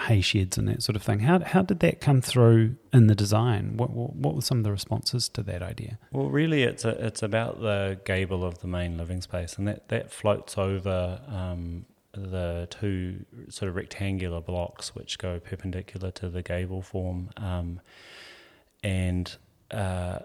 hay 0.00 0.20
sheds 0.20 0.58
and 0.58 0.68
that 0.68 0.82
sort 0.82 0.96
of 0.96 1.02
thing. 1.02 1.20
How 1.20 1.40
how 1.40 1.62
did 1.62 1.80
that 1.80 2.00
come 2.00 2.20
through 2.20 2.76
in 2.92 3.06
the 3.06 3.14
design? 3.14 3.76
What 3.76 3.90
what, 3.90 4.14
what 4.14 4.34
were 4.34 4.42
some 4.42 4.58
of 4.58 4.64
the 4.64 4.70
responses 4.70 5.28
to 5.30 5.42
that 5.44 5.62
idea? 5.62 5.98
Well, 6.12 6.28
really, 6.28 6.62
it's 6.62 6.84
a, 6.84 6.90
it's 7.04 7.22
about 7.22 7.60
the 7.60 7.98
gable 8.04 8.44
of 8.44 8.58
the 8.58 8.66
main 8.66 8.98
living 8.98 9.22
space, 9.22 9.56
and 9.56 9.66
that, 9.68 9.88
that 9.88 10.10
floats 10.10 10.58
over 10.58 11.20
um, 11.28 11.86
the 12.12 12.68
two 12.70 13.24
sort 13.48 13.68
of 13.68 13.76
rectangular 13.76 14.40
blocks 14.40 14.94
which 14.94 15.18
go 15.18 15.40
perpendicular 15.40 16.10
to 16.12 16.28
the 16.28 16.42
gable 16.42 16.82
form, 16.82 17.30
um, 17.38 17.80
and 18.84 19.36
uh, 19.70 20.18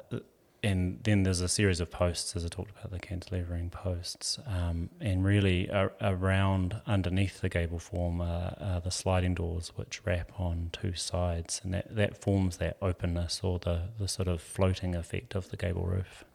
and 0.64 1.00
then 1.04 1.24
there's 1.24 1.42
a 1.42 1.48
series 1.48 1.80
of 1.80 1.92
posts, 1.92 2.36
as 2.36 2.44
I 2.44 2.48
talked 2.48 2.72
about 2.72 2.92
the 2.92 3.00
cantilevering 3.00 3.72
posts, 3.72 4.40
um, 4.48 4.90
and 5.00 5.24
really 5.24 5.70
around 6.02 6.82
underneath 6.86 7.42
the 7.42 7.50
gable 7.50 7.80
form 7.80 8.22
are, 8.22 8.56
are, 8.60 8.82
the 8.82 8.92
sliding 8.92 9.36
doors 9.36 9.72
which 9.76 10.02
wrap 10.06 10.32
on 10.40 10.70
two 10.72 10.94
sides, 10.94 11.62
and 11.64 11.74
that, 11.74 11.96
that 11.96 12.22
forms 12.22 12.58
that 12.58 12.78
openness 12.82 13.42
or 13.44 13.60
the, 13.60 13.84
the 14.00 14.08
sort 14.08 14.28
of 14.28 14.42
floating 14.42 14.96
effect 14.96 15.36
of 15.36 15.50
the 15.50 15.58
gable 15.58 15.86
roof. 15.86 16.26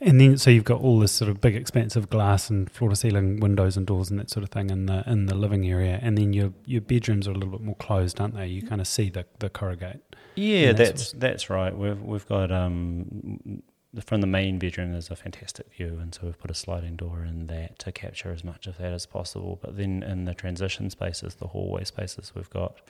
And 0.00 0.20
then, 0.20 0.38
so 0.38 0.50
you've 0.50 0.64
got 0.64 0.80
all 0.80 0.98
this 0.98 1.12
sort 1.12 1.30
of 1.30 1.40
big 1.40 1.54
expanse 1.54 1.96
of 1.96 2.10
glass 2.10 2.50
and 2.50 2.70
floor 2.70 2.90
to 2.90 2.96
ceiling 2.96 3.40
windows 3.40 3.76
and 3.76 3.86
doors 3.86 4.10
and 4.10 4.18
that 4.18 4.30
sort 4.30 4.42
of 4.42 4.50
thing 4.50 4.70
in 4.70 4.86
the 4.86 5.04
in 5.06 5.26
the 5.26 5.34
living 5.34 5.68
area, 5.68 5.98
and 6.02 6.18
then 6.18 6.32
your 6.32 6.52
your 6.64 6.80
bedrooms 6.80 7.28
are 7.28 7.32
a 7.32 7.34
little 7.34 7.50
bit 7.50 7.60
more 7.60 7.76
closed, 7.76 8.20
aren't 8.20 8.34
they? 8.34 8.46
You 8.46 8.62
kind 8.62 8.80
of 8.80 8.86
see 8.86 9.10
the 9.10 9.24
the 9.38 9.48
corrugate. 9.48 10.00
Yeah, 10.34 10.72
that's 10.72 11.04
sort 11.04 11.14
of 11.14 11.20
that's 11.20 11.50
right. 11.50 11.76
We've 11.76 12.00
we've 12.00 12.26
got 12.26 12.50
um 12.50 13.62
from 14.00 14.22
the 14.22 14.26
main 14.26 14.58
bedroom. 14.58 14.92
There's 14.92 15.10
a 15.10 15.16
fantastic 15.16 15.72
view, 15.74 15.98
and 16.00 16.14
so 16.14 16.22
we've 16.24 16.38
put 16.38 16.50
a 16.50 16.54
sliding 16.54 16.96
door 16.96 17.24
in 17.24 17.46
that 17.48 17.78
to 17.80 17.92
capture 17.92 18.32
as 18.32 18.42
much 18.42 18.66
of 18.66 18.78
that 18.78 18.92
as 18.92 19.06
possible. 19.06 19.58
But 19.60 19.76
then 19.76 20.02
in 20.02 20.24
the 20.24 20.34
transition 20.34 20.88
spaces, 20.90 21.34
the 21.34 21.48
hallway 21.48 21.84
spaces, 21.84 22.32
we've 22.34 22.50
got 22.50 22.80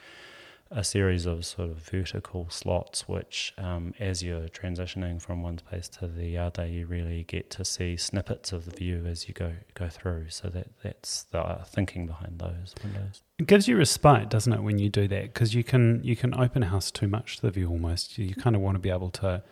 a 0.75 0.83
series 0.83 1.25
of 1.25 1.45
sort 1.45 1.69
of 1.69 1.77
vertical 1.77 2.49
slots, 2.49 3.07
which, 3.07 3.53
um, 3.57 3.93
as 3.99 4.23
you're 4.23 4.47
transitioning 4.47 5.21
from 5.21 5.43
one 5.43 5.59
space 5.59 5.87
to 5.87 6.07
the 6.07 6.37
other, 6.37 6.65
you 6.65 6.87
really 6.87 7.23
get 7.23 7.49
to 7.51 7.63
see 7.63 7.95
snippets 7.95 8.51
of 8.51 8.65
the 8.65 8.71
view 8.71 9.05
as 9.05 9.27
you 9.27 9.33
go 9.33 9.53
go 9.75 9.87
through. 9.87 10.29
So 10.29 10.49
that 10.49 10.67
that's 10.83 11.23
the 11.25 11.59
thinking 11.65 12.07
behind 12.07 12.39
those 12.39 12.73
windows. 12.83 13.21
It 13.39 13.47
gives 13.47 13.67
you 13.67 13.77
respite, 13.77 14.29
doesn't 14.29 14.51
it, 14.51 14.63
when 14.63 14.79
you 14.79 14.89
do 14.89 15.07
that? 15.07 15.33
Because 15.33 15.53
you 15.53 15.63
can 15.63 16.01
you 16.03 16.15
can 16.15 16.33
open 16.33 16.63
house 16.63 16.91
too 16.91 17.07
much 17.07 17.37
to 17.37 17.43
the 17.43 17.51
view 17.51 17.69
almost. 17.69 18.17
You 18.17 18.33
kind 18.35 18.55
of 18.55 18.61
want 18.61 18.75
to 18.75 18.79
be 18.79 18.89
able 18.89 19.11
to 19.11 19.43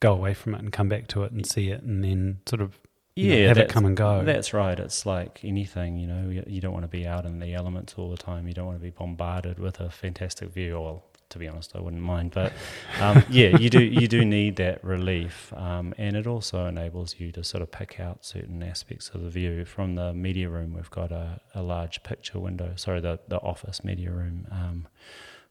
go 0.00 0.12
away 0.12 0.34
from 0.34 0.54
it 0.54 0.60
and 0.60 0.72
come 0.72 0.88
back 0.88 1.08
to 1.08 1.24
it 1.24 1.32
and 1.32 1.44
see 1.44 1.70
it, 1.70 1.82
and 1.82 2.04
then 2.04 2.38
sort 2.46 2.62
of 2.62 2.78
yeah, 3.16 3.48
have 3.48 3.58
it 3.58 3.70
come 3.70 3.86
and 3.86 3.96
go. 3.96 4.22
That's 4.22 4.52
right. 4.52 4.78
It's 4.78 5.06
like 5.06 5.40
anything, 5.42 5.96
you 5.96 6.06
know, 6.06 6.42
you, 6.46 6.60
don't 6.60 6.72
want 6.72 6.84
to 6.84 6.88
be 6.88 7.06
out 7.06 7.24
in 7.24 7.38
the 7.38 7.54
elements 7.54 7.94
all 7.96 8.10
the 8.10 8.16
time. 8.16 8.46
You 8.46 8.52
don't 8.52 8.66
want 8.66 8.78
to 8.78 8.82
be 8.82 8.90
bombarded 8.90 9.58
with 9.58 9.80
a 9.80 9.88
fantastic 9.88 10.50
view. 10.50 10.78
Well, 10.78 11.04
to 11.30 11.38
be 11.38 11.48
honest, 11.48 11.74
I 11.74 11.80
wouldn't 11.80 12.02
mind, 12.02 12.32
but 12.32 12.52
um, 13.00 13.24
yeah, 13.30 13.56
you 13.56 13.70
do 13.70 13.82
you 13.82 14.06
do 14.06 14.24
need 14.24 14.56
that 14.56 14.84
relief, 14.84 15.52
um, 15.56 15.94
and 15.98 16.14
it 16.16 16.26
also 16.26 16.66
enables 16.66 17.16
you 17.18 17.32
to 17.32 17.42
sort 17.42 17.62
of 17.62 17.70
pick 17.72 17.98
out 17.98 18.24
certain 18.24 18.62
aspects 18.62 19.10
of 19.10 19.22
the 19.22 19.30
view. 19.30 19.64
From 19.64 19.94
the 19.94 20.12
media 20.12 20.48
room, 20.48 20.74
we've 20.74 20.90
got 20.90 21.10
a, 21.10 21.40
a 21.54 21.62
large 21.62 22.02
picture 22.02 22.38
window. 22.38 22.74
Sorry, 22.76 23.00
the 23.00 23.18
the 23.28 23.40
office 23.40 23.82
media 23.82 24.10
room. 24.10 24.46
Um, 24.52 24.86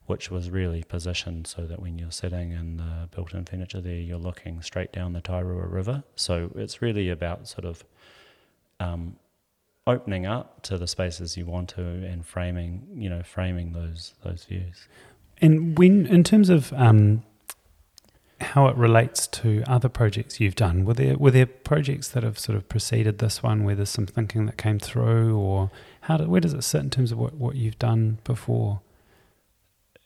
which 0.06 0.30
was 0.30 0.50
really 0.50 0.82
positioned 0.84 1.46
so 1.46 1.66
that 1.66 1.80
when 1.80 1.98
you're 1.98 2.10
sitting 2.10 2.52
in 2.52 2.76
the 2.76 3.08
built-in 3.14 3.44
furniture 3.44 3.80
there, 3.80 3.96
you're 3.96 4.18
looking 4.18 4.62
straight 4.62 4.92
down 4.92 5.12
the 5.12 5.20
Tairua 5.20 5.70
River. 5.70 6.04
So 6.14 6.50
it's 6.54 6.80
really 6.80 7.08
about 7.10 7.48
sort 7.48 7.64
of 7.64 7.84
um, 8.78 9.16
opening 9.86 10.26
up 10.26 10.62
to 10.62 10.78
the 10.78 10.86
spaces 10.86 11.36
you 11.36 11.46
want 11.46 11.68
to 11.70 11.82
and 11.82 12.24
framing, 12.24 12.86
you 12.94 13.08
know, 13.08 13.22
framing 13.22 13.72
those 13.72 14.14
those 14.22 14.44
views. 14.44 14.88
And 15.40 15.78
when, 15.78 16.06
in 16.06 16.24
terms 16.24 16.48
of 16.48 16.72
um, 16.72 17.22
how 18.40 18.68
it 18.68 18.76
relates 18.76 19.26
to 19.26 19.62
other 19.66 19.88
projects 19.88 20.40
you've 20.40 20.54
done, 20.54 20.84
were 20.84 20.94
there 20.94 21.16
were 21.16 21.30
there 21.30 21.46
projects 21.46 22.08
that 22.08 22.22
have 22.22 22.38
sort 22.38 22.56
of 22.56 22.68
preceded 22.68 23.18
this 23.18 23.42
one 23.42 23.64
where 23.64 23.74
there's 23.74 23.90
some 23.90 24.06
thinking 24.06 24.46
that 24.46 24.56
came 24.56 24.78
through, 24.78 25.36
or 25.36 25.70
how 26.02 26.16
do, 26.16 26.28
where 26.28 26.40
does 26.40 26.54
it 26.54 26.62
sit 26.62 26.80
in 26.80 26.90
terms 26.90 27.12
of 27.12 27.18
what, 27.18 27.34
what 27.34 27.56
you've 27.56 27.78
done 27.78 28.18
before? 28.24 28.80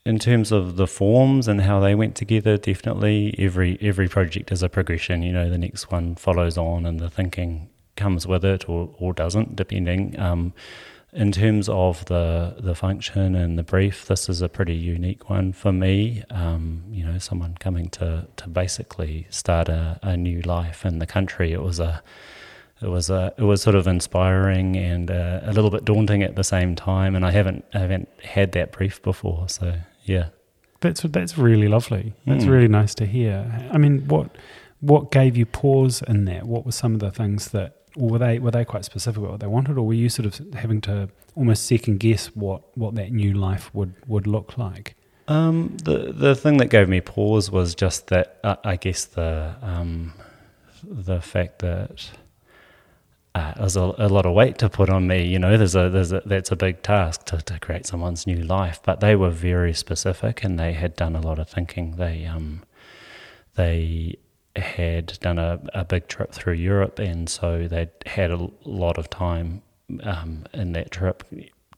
In 0.05 0.17
terms 0.17 0.51
of 0.51 0.77
the 0.77 0.87
forms 0.87 1.47
and 1.47 1.61
how 1.61 1.79
they 1.79 1.93
went 1.93 2.15
together, 2.15 2.57
definitely 2.57 3.35
every 3.37 3.77
every 3.81 4.07
project 4.07 4.51
is 4.51 4.63
a 4.63 4.69
progression. 4.69 5.21
You 5.21 5.33
know, 5.33 5.49
the 5.49 5.57
next 5.57 5.91
one 5.91 6.15
follows 6.15 6.57
on, 6.57 6.85
and 6.85 6.99
the 6.99 7.09
thinking 7.09 7.69
comes 7.95 8.25
with 8.25 8.43
it, 8.43 8.67
or 8.67 8.93
or 8.97 9.13
doesn't, 9.13 9.55
depending. 9.55 10.19
Um, 10.19 10.53
in 11.13 11.31
terms 11.31 11.69
of 11.69 12.05
the 12.05 12.55
the 12.59 12.73
function 12.73 13.35
and 13.35 13.59
the 13.59 13.63
brief, 13.63 14.07
this 14.07 14.27
is 14.29 14.41
a 14.41 14.49
pretty 14.49 14.75
unique 14.75 15.29
one 15.29 15.53
for 15.53 15.71
me. 15.71 16.23
Um, 16.31 16.83
you 16.89 17.05
know, 17.05 17.19
someone 17.19 17.55
coming 17.59 17.89
to 17.89 18.27
to 18.37 18.49
basically 18.49 19.27
start 19.29 19.69
a, 19.69 19.99
a 20.01 20.17
new 20.17 20.41
life 20.41 20.83
in 20.85 20.99
the 20.99 21.07
country. 21.07 21.51
It 21.53 21.61
was 21.61 21.79
a 21.79 22.01
it 22.81 22.87
was 22.87 23.11
a 23.11 23.33
it 23.37 23.43
was 23.43 23.61
sort 23.61 23.75
of 23.75 23.85
inspiring 23.85 24.75
and 24.77 25.11
uh, 25.11 25.41
a 25.43 25.53
little 25.53 25.69
bit 25.69 25.85
daunting 25.85 26.23
at 26.23 26.35
the 26.35 26.43
same 26.43 26.75
time. 26.75 27.15
And 27.15 27.23
I 27.23 27.31
haven't 27.31 27.65
I 27.73 27.79
haven't 27.79 28.09
had 28.23 28.53
that 28.53 28.71
brief 28.71 29.01
before, 29.03 29.47
so 29.49 29.75
yeah. 30.11 30.29
That's 30.81 31.01
that's 31.01 31.37
really 31.37 31.67
lovely. 31.67 32.13
That's 32.25 32.45
mm. 32.45 32.49
really 32.49 32.67
nice 32.67 32.95
to 32.95 33.05
hear. 33.05 33.69
I 33.71 33.77
mean, 33.77 34.07
what 34.07 34.35
what 34.79 35.11
gave 35.11 35.37
you 35.37 35.45
pause 35.45 36.01
in 36.07 36.25
that? 36.25 36.47
What 36.47 36.65
were 36.65 36.71
some 36.71 36.93
of 36.95 36.99
the 36.99 37.11
things 37.11 37.49
that 37.49 37.81
were 37.95 38.17
they 38.17 38.39
were 38.39 38.51
they 38.51 38.65
quite 38.65 38.85
specific 38.85 39.19
about 39.19 39.31
what 39.31 39.39
they 39.39 39.47
wanted, 39.47 39.77
or 39.77 39.85
were 39.85 39.93
you 39.93 40.09
sort 40.09 40.25
of 40.25 40.53
having 40.53 40.81
to 40.81 41.09
almost 41.35 41.65
second 41.65 41.99
guess 41.99 42.27
what, 42.27 42.61
what 42.77 42.95
that 42.95 43.11
new 43.11 43.33
life 43.33 43.73
would, 43.73 43.93
would 44.07 44.27
look 44.27 44.57
like? 44.57 44.95
Um, 45.27 45.77
the 45.83 46.11
the 46.13 46.35
thing 46.35 46.57
that 46.57 46.67
gave 46.67 46.89
me 46.89 46.99
pause 46.99 47.51
was 47.51 47.75
just 47.75 48.07
that 48.07 48.39
uh, 48.43 48.55
I 48.63 48.75
guess 48.75 49.05
the 49.05 49.55
um, 49.61 50.13
the 50.83 51.21
fact 51.21 51.59
that 51.59 52.11
uh, 53.33 53.53
there's 53.57 53.77
a, 53.77 53.93
a, 53.97 54.09
lot 54.09 54.25
of 54.25 54.33
weight 54.33 54.57
to 54.57 54.69
put 54.69 54.89
on 54.89 55.07
me. 55.07 55.25
You 55.25 55.39
know, 55.39 55.57
there's 55.57 55.75
a 55.75 55.89
there's 55.89 56.11
a 56.11 56.21
that's 56.25 56.51
a 56.51 56.55
big 56.55 56.83
task 56.83 57.25
to, 57.25 57.37
to 57.37 57.59
create 57.59 57.85
someone's 57.85 58.27
new 58.27 58.43
life. 58.43 58.81
But 58.83 58.99
they 58.99 59.15
were 59.15 59.29
very 59.29 59.73
specific, 59.73 60.43
and 60.43 60.59
they 60.59 60.73
had 60.73 60.95
done 60.95 61.15
a 61.15 61.21
lot 61.21 61.39
of 61.39 61.49
thinking. 61.49 61.95
They 61.95 62.25
um 62.25 62.63
they 63.55 64.17
had 64.57 65.17
done 65.21 65.39
a, 65.39 65.61
a 65.73 65.85
big 65.85 66.07
trip 66.07 66.33
through 66.33 66.55
Europe, 66.55 66.99
and 66.99 67.29
so 67.29 67.67
they'd 67.69 67.89
had 68.05 68.31
a 68.31 68.49
lot 68.65 68.97
of 68.97 69.09
time 69.09 69.61
um, 70.03 70.45
in 70.53 70.73
that 70.73 70.91
trip 70.91 71.23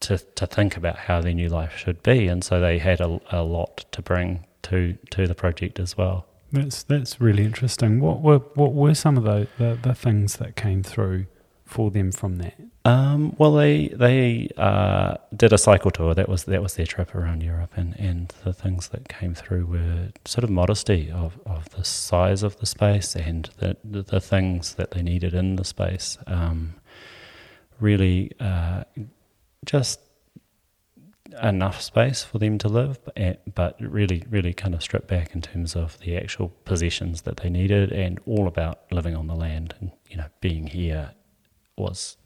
to 0.00 0.18
to 0.18 0.46
think 0.48 0.76
about 0.76 0.96
how 0.96 1.20
their 1.20 1.34
new 1.34 1.48
life 1.48 1.76
should 1.76 2.02
be, 2.02 2.26
and 2.26 2.42
so 2.42 2.58
they 2.58 2.78
had 2.78 3.00
a, 3.00 3.20
a 3.30 3.42
lot 3.42 3.84
to 3.92 4.02
bring 4.02 4.44
to 4.62 4.98
to 5.10 5.28
the 5.28 5.36
project 5.36 5.78
as 5.78 5.96
well. 5.96 6.26
That's 6.50 6.82
that's 6.82 7.20
really 7.20 7.44
interesting. 7.44 8.00
What 8.00 8.22
were 8.22 8.38
what 8.54 8.72
were 8.72 8.94
some 8.94 9.16
of 9.16 9.22
the, 9.22 9.46
the, 9.58 9.78
the 9.80 9.94
things 9.94 10.36
that 10.38 10.56
came 10.56 10.82
through 10.82 11.26
for 11.74 11.90
them 11.90 12.12
from 12.12 12.36
that? 12.36 12.54
Um, 12.84 13.34
well, 13.36 13.52
they 13.52 13.88
they 13.88 14.48
uh, 14.56 15.16
did 15.36 15.52
a 15.52 15.58
cycle 15.58 15.90
tour. 15.90 16.14
That 16.14 16.28
was 16.28 16.44
that 16.44 16.62
was 16.62 16.74
their 16.74 16.86
trip 16.86 17.14
around 17.14 17.42
Europe, 17.42 17.72
and, 17.76 17.98
and 17.98 18.32
the 18.44 18.52
things 18.52 18.88
that 18.90 19.08
came 19.08 19.34
through 19.34 19.66
were 19.66 20.10
sort 20.24 20.44
of 20.44 20.50
modesty 20.50 21.10
of, 21.10 21.40
of 21.44 21.68
the 21.70 21.84
size 21.84 22.44
of 22.44 22.60
the 22.60 22.66
space 22.66 23.16
and 23.16 23.50
the 23.58 23.76
the 23.82 24.20
things 24.20 24.74
that 24.74 24.92
they 24.92 25.02
needed 25.02 25.34
in 25.34 25.56
the 25.56 25.64
space. 25.64 26.16
Um, 26.28 26.74
really, 27.80 28.30
uh, 28.38 28.84
just 29.64 29.98
enough 31.42 31.80
space 31.80 32.22
for 32.22 32.38
them 32.38 32.58
to 32.58 32.68
live, 32.68 33.00
but 33.52 33.76
really, 33.80 34.22
really 34.30 34.52
kind 34.52 34.74
of 34.74 34.80
stripped 34.80 35.08
back 35.08 35.34
in 35.34 35.42
terms 35.42 35.74
of 35.74 35.98
the 35.98 36.16
actual 36.16 36.50
possessions 36.64 37.22
that 37.22 37.38
they 37.38 37.50
needed, 37.50 37.90
and 37.90 38.20
all 38.26 38.46
about 38.46 38.82
living 38.92 39.16
on 39.16 39.26
the 39.26 39.34
land 39.34 39.74
and 39.80 39.90
you 40.08 40.16
know 40.16 40.26
being 40.40 40.68
here 40.68 41.10
was 41.76 42.16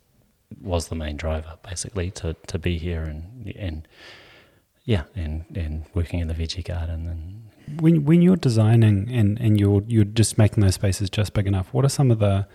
was 0.61 0.89
the 0.89 0.95
main 0.95 1.17
driver 1.17 1.59
basically 1.69 2.11
to, 2.11 2.35
to 2.47 2.59
be 2.59 2.79
here 2.79 3.03
and 3.03 3.53
and 3.57 3.89
yeah 4.85 5.05
and, 5.15 5.45
and 5.55 5.85
working 5.95 6.21
in 6.21 6.29
the 6.29 6.35
veggie 6.35 6.65
garden 6.65 7.07
and 7.07 7.81
when 7.81 8.05
when 8.05 8.23
you're 8.23 8.37
designing 8.37 9.11
and, 9.11 9.39
and 9.41 9.61
you're 9.61 9.83
you're 9.87 10.05
just 10.05 10.39
making 10.39 10.63
those 10.63 10.75
spaces 10.75 11.11
just 11.11 11.35
big 11.35 11.47
enough 11.47 11.73
what 11.73 11.85
are 11.85 11.91
some 11.91 12.11
of 12.11 12.19
the 12.19 12.47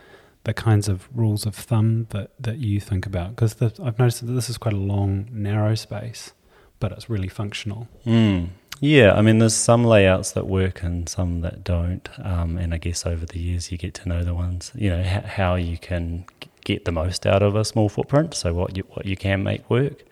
the 0.42 0.52
kinds 0.52 0.88
of 0.88 1.08
rules 1.14 1.46
of 1.46 1.54
thumb 1.54 2.06
that, 2.10 2.32
that 2.38 2.58
you 2.58 2.78
think 2.78 3.06
about 3.06 3.30
because 3.30 3.56
I've 3.62 3.98
noticed 3.98 4.26
that 4.26 4.32
this 4.32 4.50
is 4.50 4.58
quite 4.58 4.74
a 4.74 4.78
long 4.78 5.28
narrow 5.32 5.74
space 5.74 6.32
but 6.80 6.92
it's 6.92 7.08
really 7.08 7.28
functional 7.28 7.88
mm. 8.04 8.48
Yeah, 8.80 9.14
I 9.14 9.22
mean, 9.22 9.38
there's 9.38 9.54
some 9.54 9.84
layouts 9.84 10.32
that 10.32 10.46
work 10.46 10.82
and 10.82 11.08
some 11.08 11.42
that 11.42 11.62
don't, 11.62 12.08
um, 12.18 12.58
and 12.58 12.74
I 12.74 12.78
guess 12.78 13.06
over 13.06 13.24
the 13.24 13.38
years 13.38 13.70
you 13.70 13.78
get 13.78 13.94
to 13.94 14.08
know 14.08 14.24
the 14.24 14.34
ones. 14.34 14.72
You 14.74 14.90
know 14.90 15.02
how, 15.02 15.20
how 15.20 15.54
you 15.54 15.78
can 15.78 16.26
get 16.64 16.84
the 16.84 16.92
most 16.92 17.26
out 17.26 17.42
of 17.42 17.54
a 17.54 17.64
small 17.64 17.88
footprint. 17.88 18.34
So 18.34 18.54
what 18.54 18.76
you 18.76 18.84
what 18.88 19.06
you 19.06 19.16
can 19.16 19.42
make 19.42 19.68
work. 19.70 20.04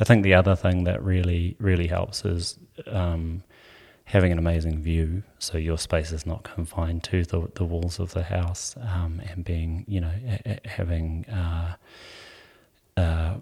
I 0.00 0.04
think 0.04 0.22
the 0.22 0.34
other 0.34 0.56
thing 0.56 0.84
that 0.84 1.02
really 1.02 1.56
really 1.58 1.86
helps 1.86 2.24
is 2.24 2.58
um, 2.86 3.42
having 4.04 4.32
an 4.32 4.38
amazing 4.38 4.82
view. 4.82 5.22
So 5.38 5.58
your 5.58 5.78
space 5.78 6.12
is 6.12 6.26
not 6.26 6.42
confined 6.42 7.04
to 7.04 7.24
the 7.24 7.48
the 7.54 7.64
walls 7.64 7.98
of 7.98 8.12
the 8.12 8.24
house, 8.24 8.76
um, 8.80 9.20
and 9.28 9.44
being 9.44 9.84
you 9.88 10.00
know 10.00 10.12
having. 10.64 11.26
Uh, 11.26 11.74
uh, 12.96 13.34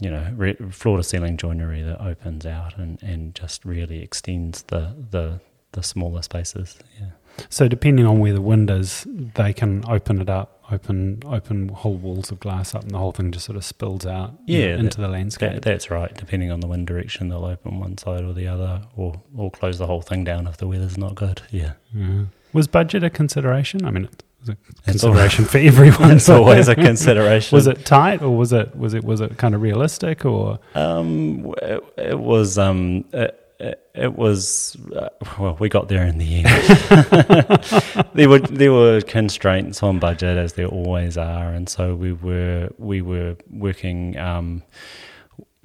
you 0.00 0.10
know, 0.10 0.32
re- 0.36 0.56
floor 0.70 0.96
to 0.96 1.02
ceiling 1.02 1.36
joinery 1.36 1.82
that 1.82 2.00
opens 2.00 2.44
out 2.46 2.76
and, 2.76 3.02
and 3.02 3.34
just 3.34 3.64
really 3.64 4.02
extends 4.02 4.62
the, 4.64 4.94
the 5.10 5.40
the 5.72 5.82
smaller 5.82 6.22
spaces. 6.22 6.78
Yeah. 7.00 7.10
So 7.48 7.68
depending 7.68 8.06
on 8.06 8.18
where 8.18 8.32
the 8.32 8.40
wind 8.40 8.70
is, 8.70 9.06
they 9.08 9.52
can 9.52 9.84
open 9.88 10.20
it 10.20 10.28
up 10.28 10.54
open 10.70 11.22
open 11.26 11.68
whole 11.68 11.96
walls 11.96 12.30
of 12.30 12.40
glass 12.40 12.74
up, 12.74 12.82
and 12.82 12.90
the 12.90 12.98
whole 12.98 13.12
thing 13.12 13.30
just 13.30 13.44
sort 13.44 13.56
of 13.56 13.64
spills 13.64 14.06
out 14.06 14.34
yeah, 14.46 14.76
into 14.76 14.96
that, 14.96 15.02
the 15.02 15.08
landscape. 15.08 15.52
That, 15.54 15.62
that's 15.62 15.90
right. 15.90 16.14
Depending 16.16 16.50
on 16.50 16.60
the 16.60 16.66
wind 16.66 16.86
direction, 16.86 17.28
they'll 17.28 17.44
open 17.44 17.80
one 17.80 17.98
side 17.98 18.24
or 18.24 18.32
the 18.32 18.48
other, 18.48 18.82
or 18.96 19.20
or 19.36 19.50
close 19.50 19.78
the 19.78 19.86
whole 19.86 20.02
thing 20.02 20.24
down 20.24 20.46
if 20.46 20.56
the 20.56 20.66
weather's 20.66 20.98
not 20.98 21.14
good. 21.14 21.42
Yeah. 21.50 21.72
yeah. 21.92 22.24
Was 22.52 22.66
budget 22.66 23.02
a 23.02 23.10
consideration? 23.10 23.84
I 23.84 23.90
mean, 23.90 24.04
it 24.04 24.22
a 24.48 24.56
consideration 24.84 25.44
for 25.44 25.58
everyone. 25.70 26.12
It's 26.12 26.28
always 26.28 26.68
a 26.68 26.74
consideration. 26.90 27.54
was 27.54 27.66
it 27.66 27.84
tight, 27.84 28.22
or 28.22 28.36
was 28.36 28.52
it 28.52 28.74
was 28.76 28.94
it 28.94 29.04
was 29.04 29.20
it 29.20 29.36
kind 29.38 29.54
of 29.54 29.62
realistic, 29.62 30.24
or 30.24 30.58
Um, 30.74 31.54
it, 31.62 31.84
it 31.96 32.18
was. 32.18 32.58
Um, 32.58 33.04
it, 33.12 33.40
it, 33.58 34.14
was. 34.14 34.76
Uh, 34.94 35.08
well, 35.38 35.56
we 35.58 35.68
got 35.68 35.88
there 35.88 36.04
in 36.04 36.18
the 36.18 36.44
end. 36.44 38.06
there 38.14 38.28
were 38.28 38.40
there 38.40 38.72
were 38.72 39.00
constraints 39.02 39.82
on 39.82 39.98
budget, 39.98 40.36
as 40.38 40.54
there 40.54 40.66
always 40.66 41.16
are, 41.16 41.50
and 41.50 41.68
so 41.68 41.94
we 41.94 42.12
were 42.12 42.70
we 42.78 43.02
were 43.02 43.36
working. 43.50 44.18
Um, 44.18 44.62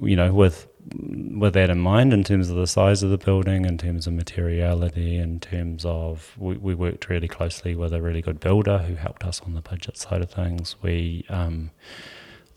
you 0.00 0.16
know, 0.16 0.32
with 0.32 0.66
with 0.94 1.52
that 1.54 1.70
in 1.70 1.78
mind, 1.78 2.12
in 2.12 2.24
terms 2.24 2.48
of 2.48 2.56
the 2.56 2.66
size 2.66 3.02
of 3.02 3.10
the 3.10 3.18
building, 3.18 3.64
in 3.64 3.78
terms 3.78 4.06
of 4.06 4.12
materiality, 4.14 5.16
in 5.16 5.40
terms 5.40 5.84
of 5.84 6.34
we, 6.38 6.56
we 6.56 6.74
worked 6.74 7.08
really 7.08 7.28
closely 7.28 7.74
with 7.74 7.92
a 7.92 8.00
really 8.00 8.22
good 8.22 8.40
builder 8.40 8.78
who 8.78 8.94
helped 8.94 9.24
us 9.24 9.40
on 9.42 9.54
the 9.54 9.60
budget 9.60 9.96
side 9.96 10.22
of 10.22 10.30
things. 10.30 10.76
We 10.82 11.24
um, 11.28 11.70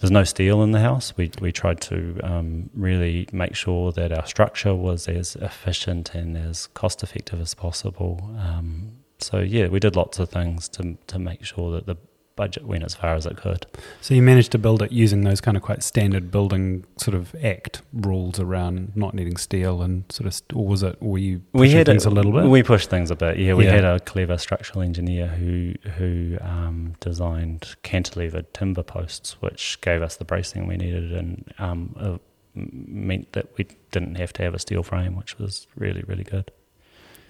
there's 0.03 0.12
no 0.12 0.25
steel 0.25 0.62
in 0.63 0.72
the 0.72 0.81
house. 0.81 1.13
We 1.15 1.31
we 1.39 1.53
tried 1.53 1.79
to 1.81 2.19
um, 2.24 2.69
really 2.74 3.25
make 3.31 3.55
sure 3.55 3.93
that 3.93 4.12
our 4.12 4.25
structure 4.25 4.75
was 4.75 5.07
as 5.07 5.38
efficient 5.38 6.13
and 6.13 6.36
as 6.36 6.67
cost 6.74 7.03
effective 7.03 7.39
as 7.39 7.53
possible. 7.53 8.19
Um, 8.38 8.98
so 9.19 9.39
yeah, 9.39 9.69
we 9.69 9.79
did 9.79 9.95
lots 9.95 10.19
of 10.19 10.27
things 10.27 10.67
to 10.75 10.98
to 11.07 11.19
make 11.19 11.45
sure 11.45 11.72
that 11.72 11.86
the 11.86 11.95
budget 12.35 12.65
went 12.65 12.83
as 12.83 12.95
far 12.95 13.13
as 13.15 13.25
it 13.25 13.37
could. 13.37 13.65
so 14.01 14.13
you 14.13 14.21
managed 14.21 14.51
to 14.51 14.57
build 14.57 14.81
it 14.81 14.91
using 14.91 15.21
those 15.23 15.39
kind 15.39 15.55
of 15.55 15.63
quite 15.63 15.83
standard 15.83 16.31
building 16.31 16.83
sort 16.97 17.15
of 17.15 17.35
act 17.43 17.81
rules 17.93 18.39
around 18.39 18.91
not 18.95 19.13
needing 19.13 19.37
steel 19.37 19.81
and 19.81 20.03
sort 20.11 20.25
of, 20.27 20.33
st- 20.33 20.53
or 20.55 20.65
was 20.65 20.81
it? 20.83 21.01
Were 21.01 21.17
you 21.17 21.41
we 21.53 21.69
had 21.71 21.85
things 21.85 22.05
a, 22.05 22.09
little 22.09 22.31
bit? 22.31 22.45
We 22.45 22.63
pushed 22.63 22.89
things 22.89 23.11
a 23.11 23.15
bit. 23.15 23.37
Yeah, 23.37 23.53
we 23.53 23.65
Yeah. 23.65 23.73
had 23.73 23.83
a 23.85 23.99
clever 23.99 24.37
structural 24.37 24.81
engineer 24.81 25.27
who 25.27 25.73
who 25.97 26.37
um, 26.41 26.93
designed 26.99 27.75
cantilevered 27.83 28.45
timber 28.53 28.83
posts, 28.83 29.33
which 29.41 29.79
gave 29.81 30.01
us 30.01 30.15
the 30.15 30.25
bracing 30.25 30.67
we 30.67 30.77
needed 30.77 31.11
and 31.13 31.53
um, 31.59 31.95
uh, 31.99 32.17
meant 32.55 33.31
that 33.33 33.47
we 33.57 33.67
didn't 33.91 34.15
have 34.15 34.33
to 34.33 34.43
have 34.43 34.53
a 34.53 34.59
steel 34.59 34.83
frame, 34.83 35.15
which 35.15 35.37
was 35.37 35.67
really 35.75 36.03
really 36.07 36.23
good. 36.23 36.51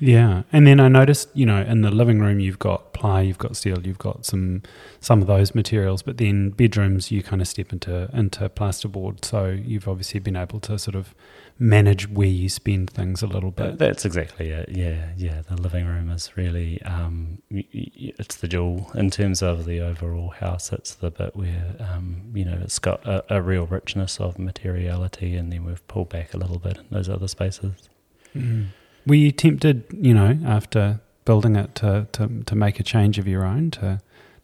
Yeah, 0.05 0.43
and 0.51 0.67
then 0.67 0.81
I 0.81 0.89
noticed, 0.89 1.29
you 1.33 1.45
know, 1.45 1.61
in 1.61 1.79
the 1.79 1.89
living 1.89 2.19
room 2.19 2.41
you've 2.41 2.59
got 2.59 2.91
ply, 2.91 3.21
you've 3.21 3.37
got 3.37 3.55
steel, 3.55 3.79
you've 3.87 3.99
got 3.99 4.25
some 4.25 4.61
some 4.99 5.21
of 5.21 5.27
those 5.27 5.55
materials, 5.55 6.01
but 6.01 6.17
then 6.17 6.49
bedrooms 6.49 7.09
you 7.09 7.23
kind 7.23 7.41
of 7.41 7.47
step 7.47 7.71
into 7.71 8.09
into 8.11 8.49
plasterboard. 8.49 9.23
So 9.23 9.45
you've 9.45 9.87
obviously 9.87 10.19
been 10.19 10.35
able 10.35 10.59
to 10.59 10.77
sort 10.77 10.95
of 10.95 11.15
manage 11.57 12.09
where 12.09 12.27
you 12.27 12.49
spend 12.49 12.89
things 12.89 13.21
a 13.21 13.27
little 13.27 13.51
bit. 13.51 13.77
that's 13.77 14.03
exactly 14.03 14.49
it. 14.49 14.67
Yeah, 14.67 15.11
yeah. 15.15 15.41
The 15.47 15.55
living 15.55 15.85
room 15.85 16.09
is 16.09 16.35
really 16.35 16.81
um, 16.81 17.41
it's 17.49 18.35
the 18.35 18.49
jewel 18.49 18.91
in 18.95 19.09
terms 19.09 19.41
of 19.41 19.63
the 19.63 19.79
overall 19.79 20.31
house. 20.31 20.73
It's 20.73 20.95
the 20.95 21.11
bit 21.11 21.33
where 21.33 21.77
um, 21.79 22.23
you 22.33 22.43
know 22.43 22.59
it's 22.61 22.77
got 22.77 23.05
a, 23.05 23.23
a 23.37 23.41
real 23.41 23.67
richness 23.67 24.19
of 24.19 24.37
materiality, 24.37 25.37
and 25.37 25.49
then 25.49 25.63
we've 25.63 25.87
pulled 25.87 26.09
back 26.09 26.33
a 26.33 26.37
little 26.37 26.59
bit 26.59 26.79
in 26.79 26.87
those 26.91 27.07
other 27.07 27.29
spaces. 27.29 27.87
Mm. 28.35 28.67
Were 29.05 29.15
you 29.15 29.31
tempted, 29.31 29.83
you 29.91 30.13
know, 30.13 30.39
after 30.45 30.99
building 31.25 31.55
it 31.55 31.75
to, 31.75 32.07
to 32.13 32.43
to 32.45 32.55
make 32.55 32.79
a 32.79 32.83
change 32.83 33.17
of 33.17 33.27
your 33.27 33.45
own 33.45 33.71
to 33.71 34.01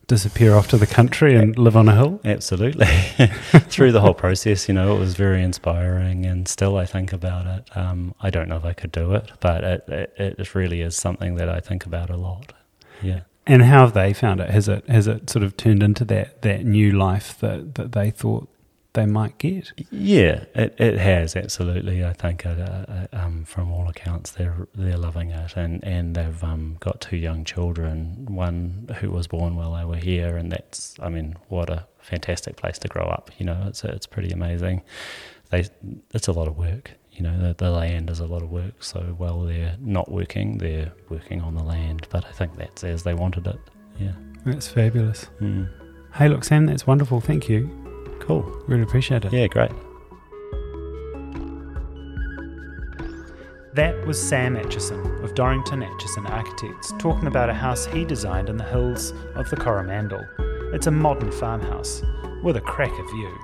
disappear 0.08 0.56
off 0.56 0.68
to 0.68 0.78
the 0.78 0.88
country 0.88 1.36
and 1.36 1.58
live 1.58 1.78
on 1.78 1.88
a 1.88 1.96
hill? 1.96 2.20
Absolutely. 2.26 2.86
Through 3.70 3.92
the 3.92 4.02
whole 4.02 4.14
process, 4.14 4.68
you 4.68 4.74
know, 4.74 4.96
it 4.96 5.00
was 5.00 5.16
very 5.16 5.42
inspiring, 5.42 6.26
and 6.26 6.48
still 6.48 6.78
I 6.78 6.86
think 6.86 7.14
about 7.14 7.46
it. 7.46 7.78
Um, 7.78 8.16
I 8.20 8.30
don't 8.30 8.50
know 8.50 8.58
if 8.58 8.66
I 8.66 8.74
could 8.74 8.92
do 8.92 9.14
it, 9.14 9.32
but 9.40 9.64
it, 9.64 9.86
it, 9.88 10.36
it 10.40 10.56
really 10.56 10.82
is 10.82 10.96
something 10.96 11.36
that 11.36 11.48
I 11.48 11.60
think 11.60 11.86
about 11.86 12.10
a 12.10 12.18
lot. 12.18 12.54
Yeah. 13.02 13.22
And 13.48 13.64
how 13.64 13.82
have 13.82 13.94
they 13.94 14.14
found 14.14 14.42
it? 14.42 14.50
Has 14.50 14.68
it 14.68 14.88
has 14.90 15.08
it 15.08 15.30
sort 15.30 15.44
of 15.44 15.56
turned 15.56 15.82
into 15.82 16.04
that 16.06 16.42
that 16.42 16.66
new 16.66 16.92
life 16.92 17.40
that, 17.40 17.76
that 17.76 17.94
they 17.94 18.12
thought 18.12 18.50
they 18.94 19.06
might 19.06 19.38
get? 19.38 19.72
Yeah, 19.92 20.46
it, 20.56 20.76
it 20.80 20.98
has 20.98 21.36
absolutely. 21.36 22.04
I 22.04 22.14
think 22.14 22.46
uh, 22.46 22.50
uh, 22.50 23.08
um, 23.14 23.46
from 23.46 23.72
all 23.72 23.88
accounts, 23.88 24.32
they're 24.32 24.68
they're 24.74 24.98
loving 24.98 25.32
it, 25.32 25.56
and 25.56 25.84
and 25.84 26.16
they've 26.16 26.44
um, 26.44 26.78
got 26.80 27.02
two 27.02 27.18
young 27.18 27.44
children. 27.44 28.26
One 28.30 28.90
who 29.00 29.12
was 29.12 29.28
born 29.28 29.56
while 29.56 29.76
they 29.76 29.86
were 29.86 29.98
here, 29.98 30.38
and 30.38 30.52
that's 30.52 30.96
I 31.00 31.10
mean, 31.10 31.36
what 31.48 31.70
a 31.70 31.86
fantastic 32.00 32.56
place 32.56 32.80
to 32.80 32.88
grow 32.88 33.06
up. 33.06 33.32
You 33.38 33.46
know, 33.46 33.66
it's 33.68 33.84
it's 33.84 34.08
pretty 34.08 34.32
amazing. 34.32 34.82
They 35.52 35.66
it's 36.14 36.28
a 36.28 36.32
lot 36.32 36.48
of 36.48 36.58
work. 36.58 36.92
You 37.12 37.24
know, 37.24 37.38
the, 37.38 37.54
the 37.54 37.70
land 37.70 38.10
is 38.10 38.20
a 38.20 38.26
lot 38.26 38.42
of 38.42 38.50
work. 38.50 38.82
So 38.84 39.02
while 39.18 39.42
they're 39.42 39.76
not 39.80 40.10
working, 40.10 40.58
they're 40.58 40.94
working 41.10 41.42
on 41.42 41.54
the 41.54 41.64
land. 41.64 42.08
But 42.10 42.26
I 42.26 42.32
think 42.32 42.56
that's 42.56 42.84
as 42.84 43.04
they 43.04 43.14
wanted 43.14 43.46
it. 43.46 43.60
Yeah. 44.00 44.14
That's 44.46 44.70
fabulous. 44.70 45.28
Mm. 45.42 45.70
Hey, 46.14 46.30
look, 46.30 46.46
Sam, 46.46 46.66
that's 46.66 46.88
wonderful. 46.88 47.20
Thank 47.20 47.50
you. 47.50 47.89
Cool. 48.30 48.46
Really 48.68 48.84
appreciate 48.84 49.26
it. 49.26 49.34
Yeah, 49.34 49.48
great. 49.48 49.72
That 53.74 54.06
was 54.06 54.22
Sam 54.22 54.56
Atchison 54.56 55.04
of 55.24 55.34
Dorrington 55.34 55.82
Atchison 55.82 56.28
Architects 56.28 56.94
talking 57.00 57.26
about 57.26 57.50
a 57.50 57.56
house 57.56 57.88
he 57.88 58.06
designed 58.06 58.48
in 58.48 58.58
the 58.58 58.64
hills 58.66 59.14
of 59.34 59.50
the 59.50 59.56
Coromandel. 59.56 60.24
It's 60.76 60.86
a 60.86 60.92
modern 60.92 61.32
farmhouse 61.32 62.04
with 62.44 62.56
a 62.56 62.62
cracker 62.62 63.04
view. 63.08 63.36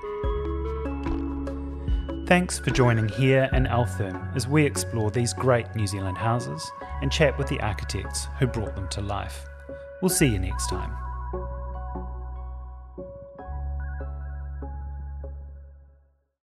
Thanks 2.28 2.60
for 2.60 2.70
joining 2.70 3.10
here 3.10 3.50
in 3.54 3.66
Altherm 3.66 4.36
as 4.36 4.48
we 4.48 4.64
explore 4.68 5.10
these 5.10 5.34
great 5.34 5.76
New 5.76 5.88
Zealand 5.88 6.20
houses 6.20 6.72
and 7.02 7.12
chat 7.12 7.36
with 7.40 7.48
the 7.48 7.60
architects 7.60 8.28
who 8.38 8.46
brought 8.46 8.76
them 8.76 8.88
to 8.90 9.02
life. 9.02 9.48
We'll 10.04 10.10
see 10.10 10.28
you 10.28 10.38
next 10.38 10.70
time. 10.70 11.05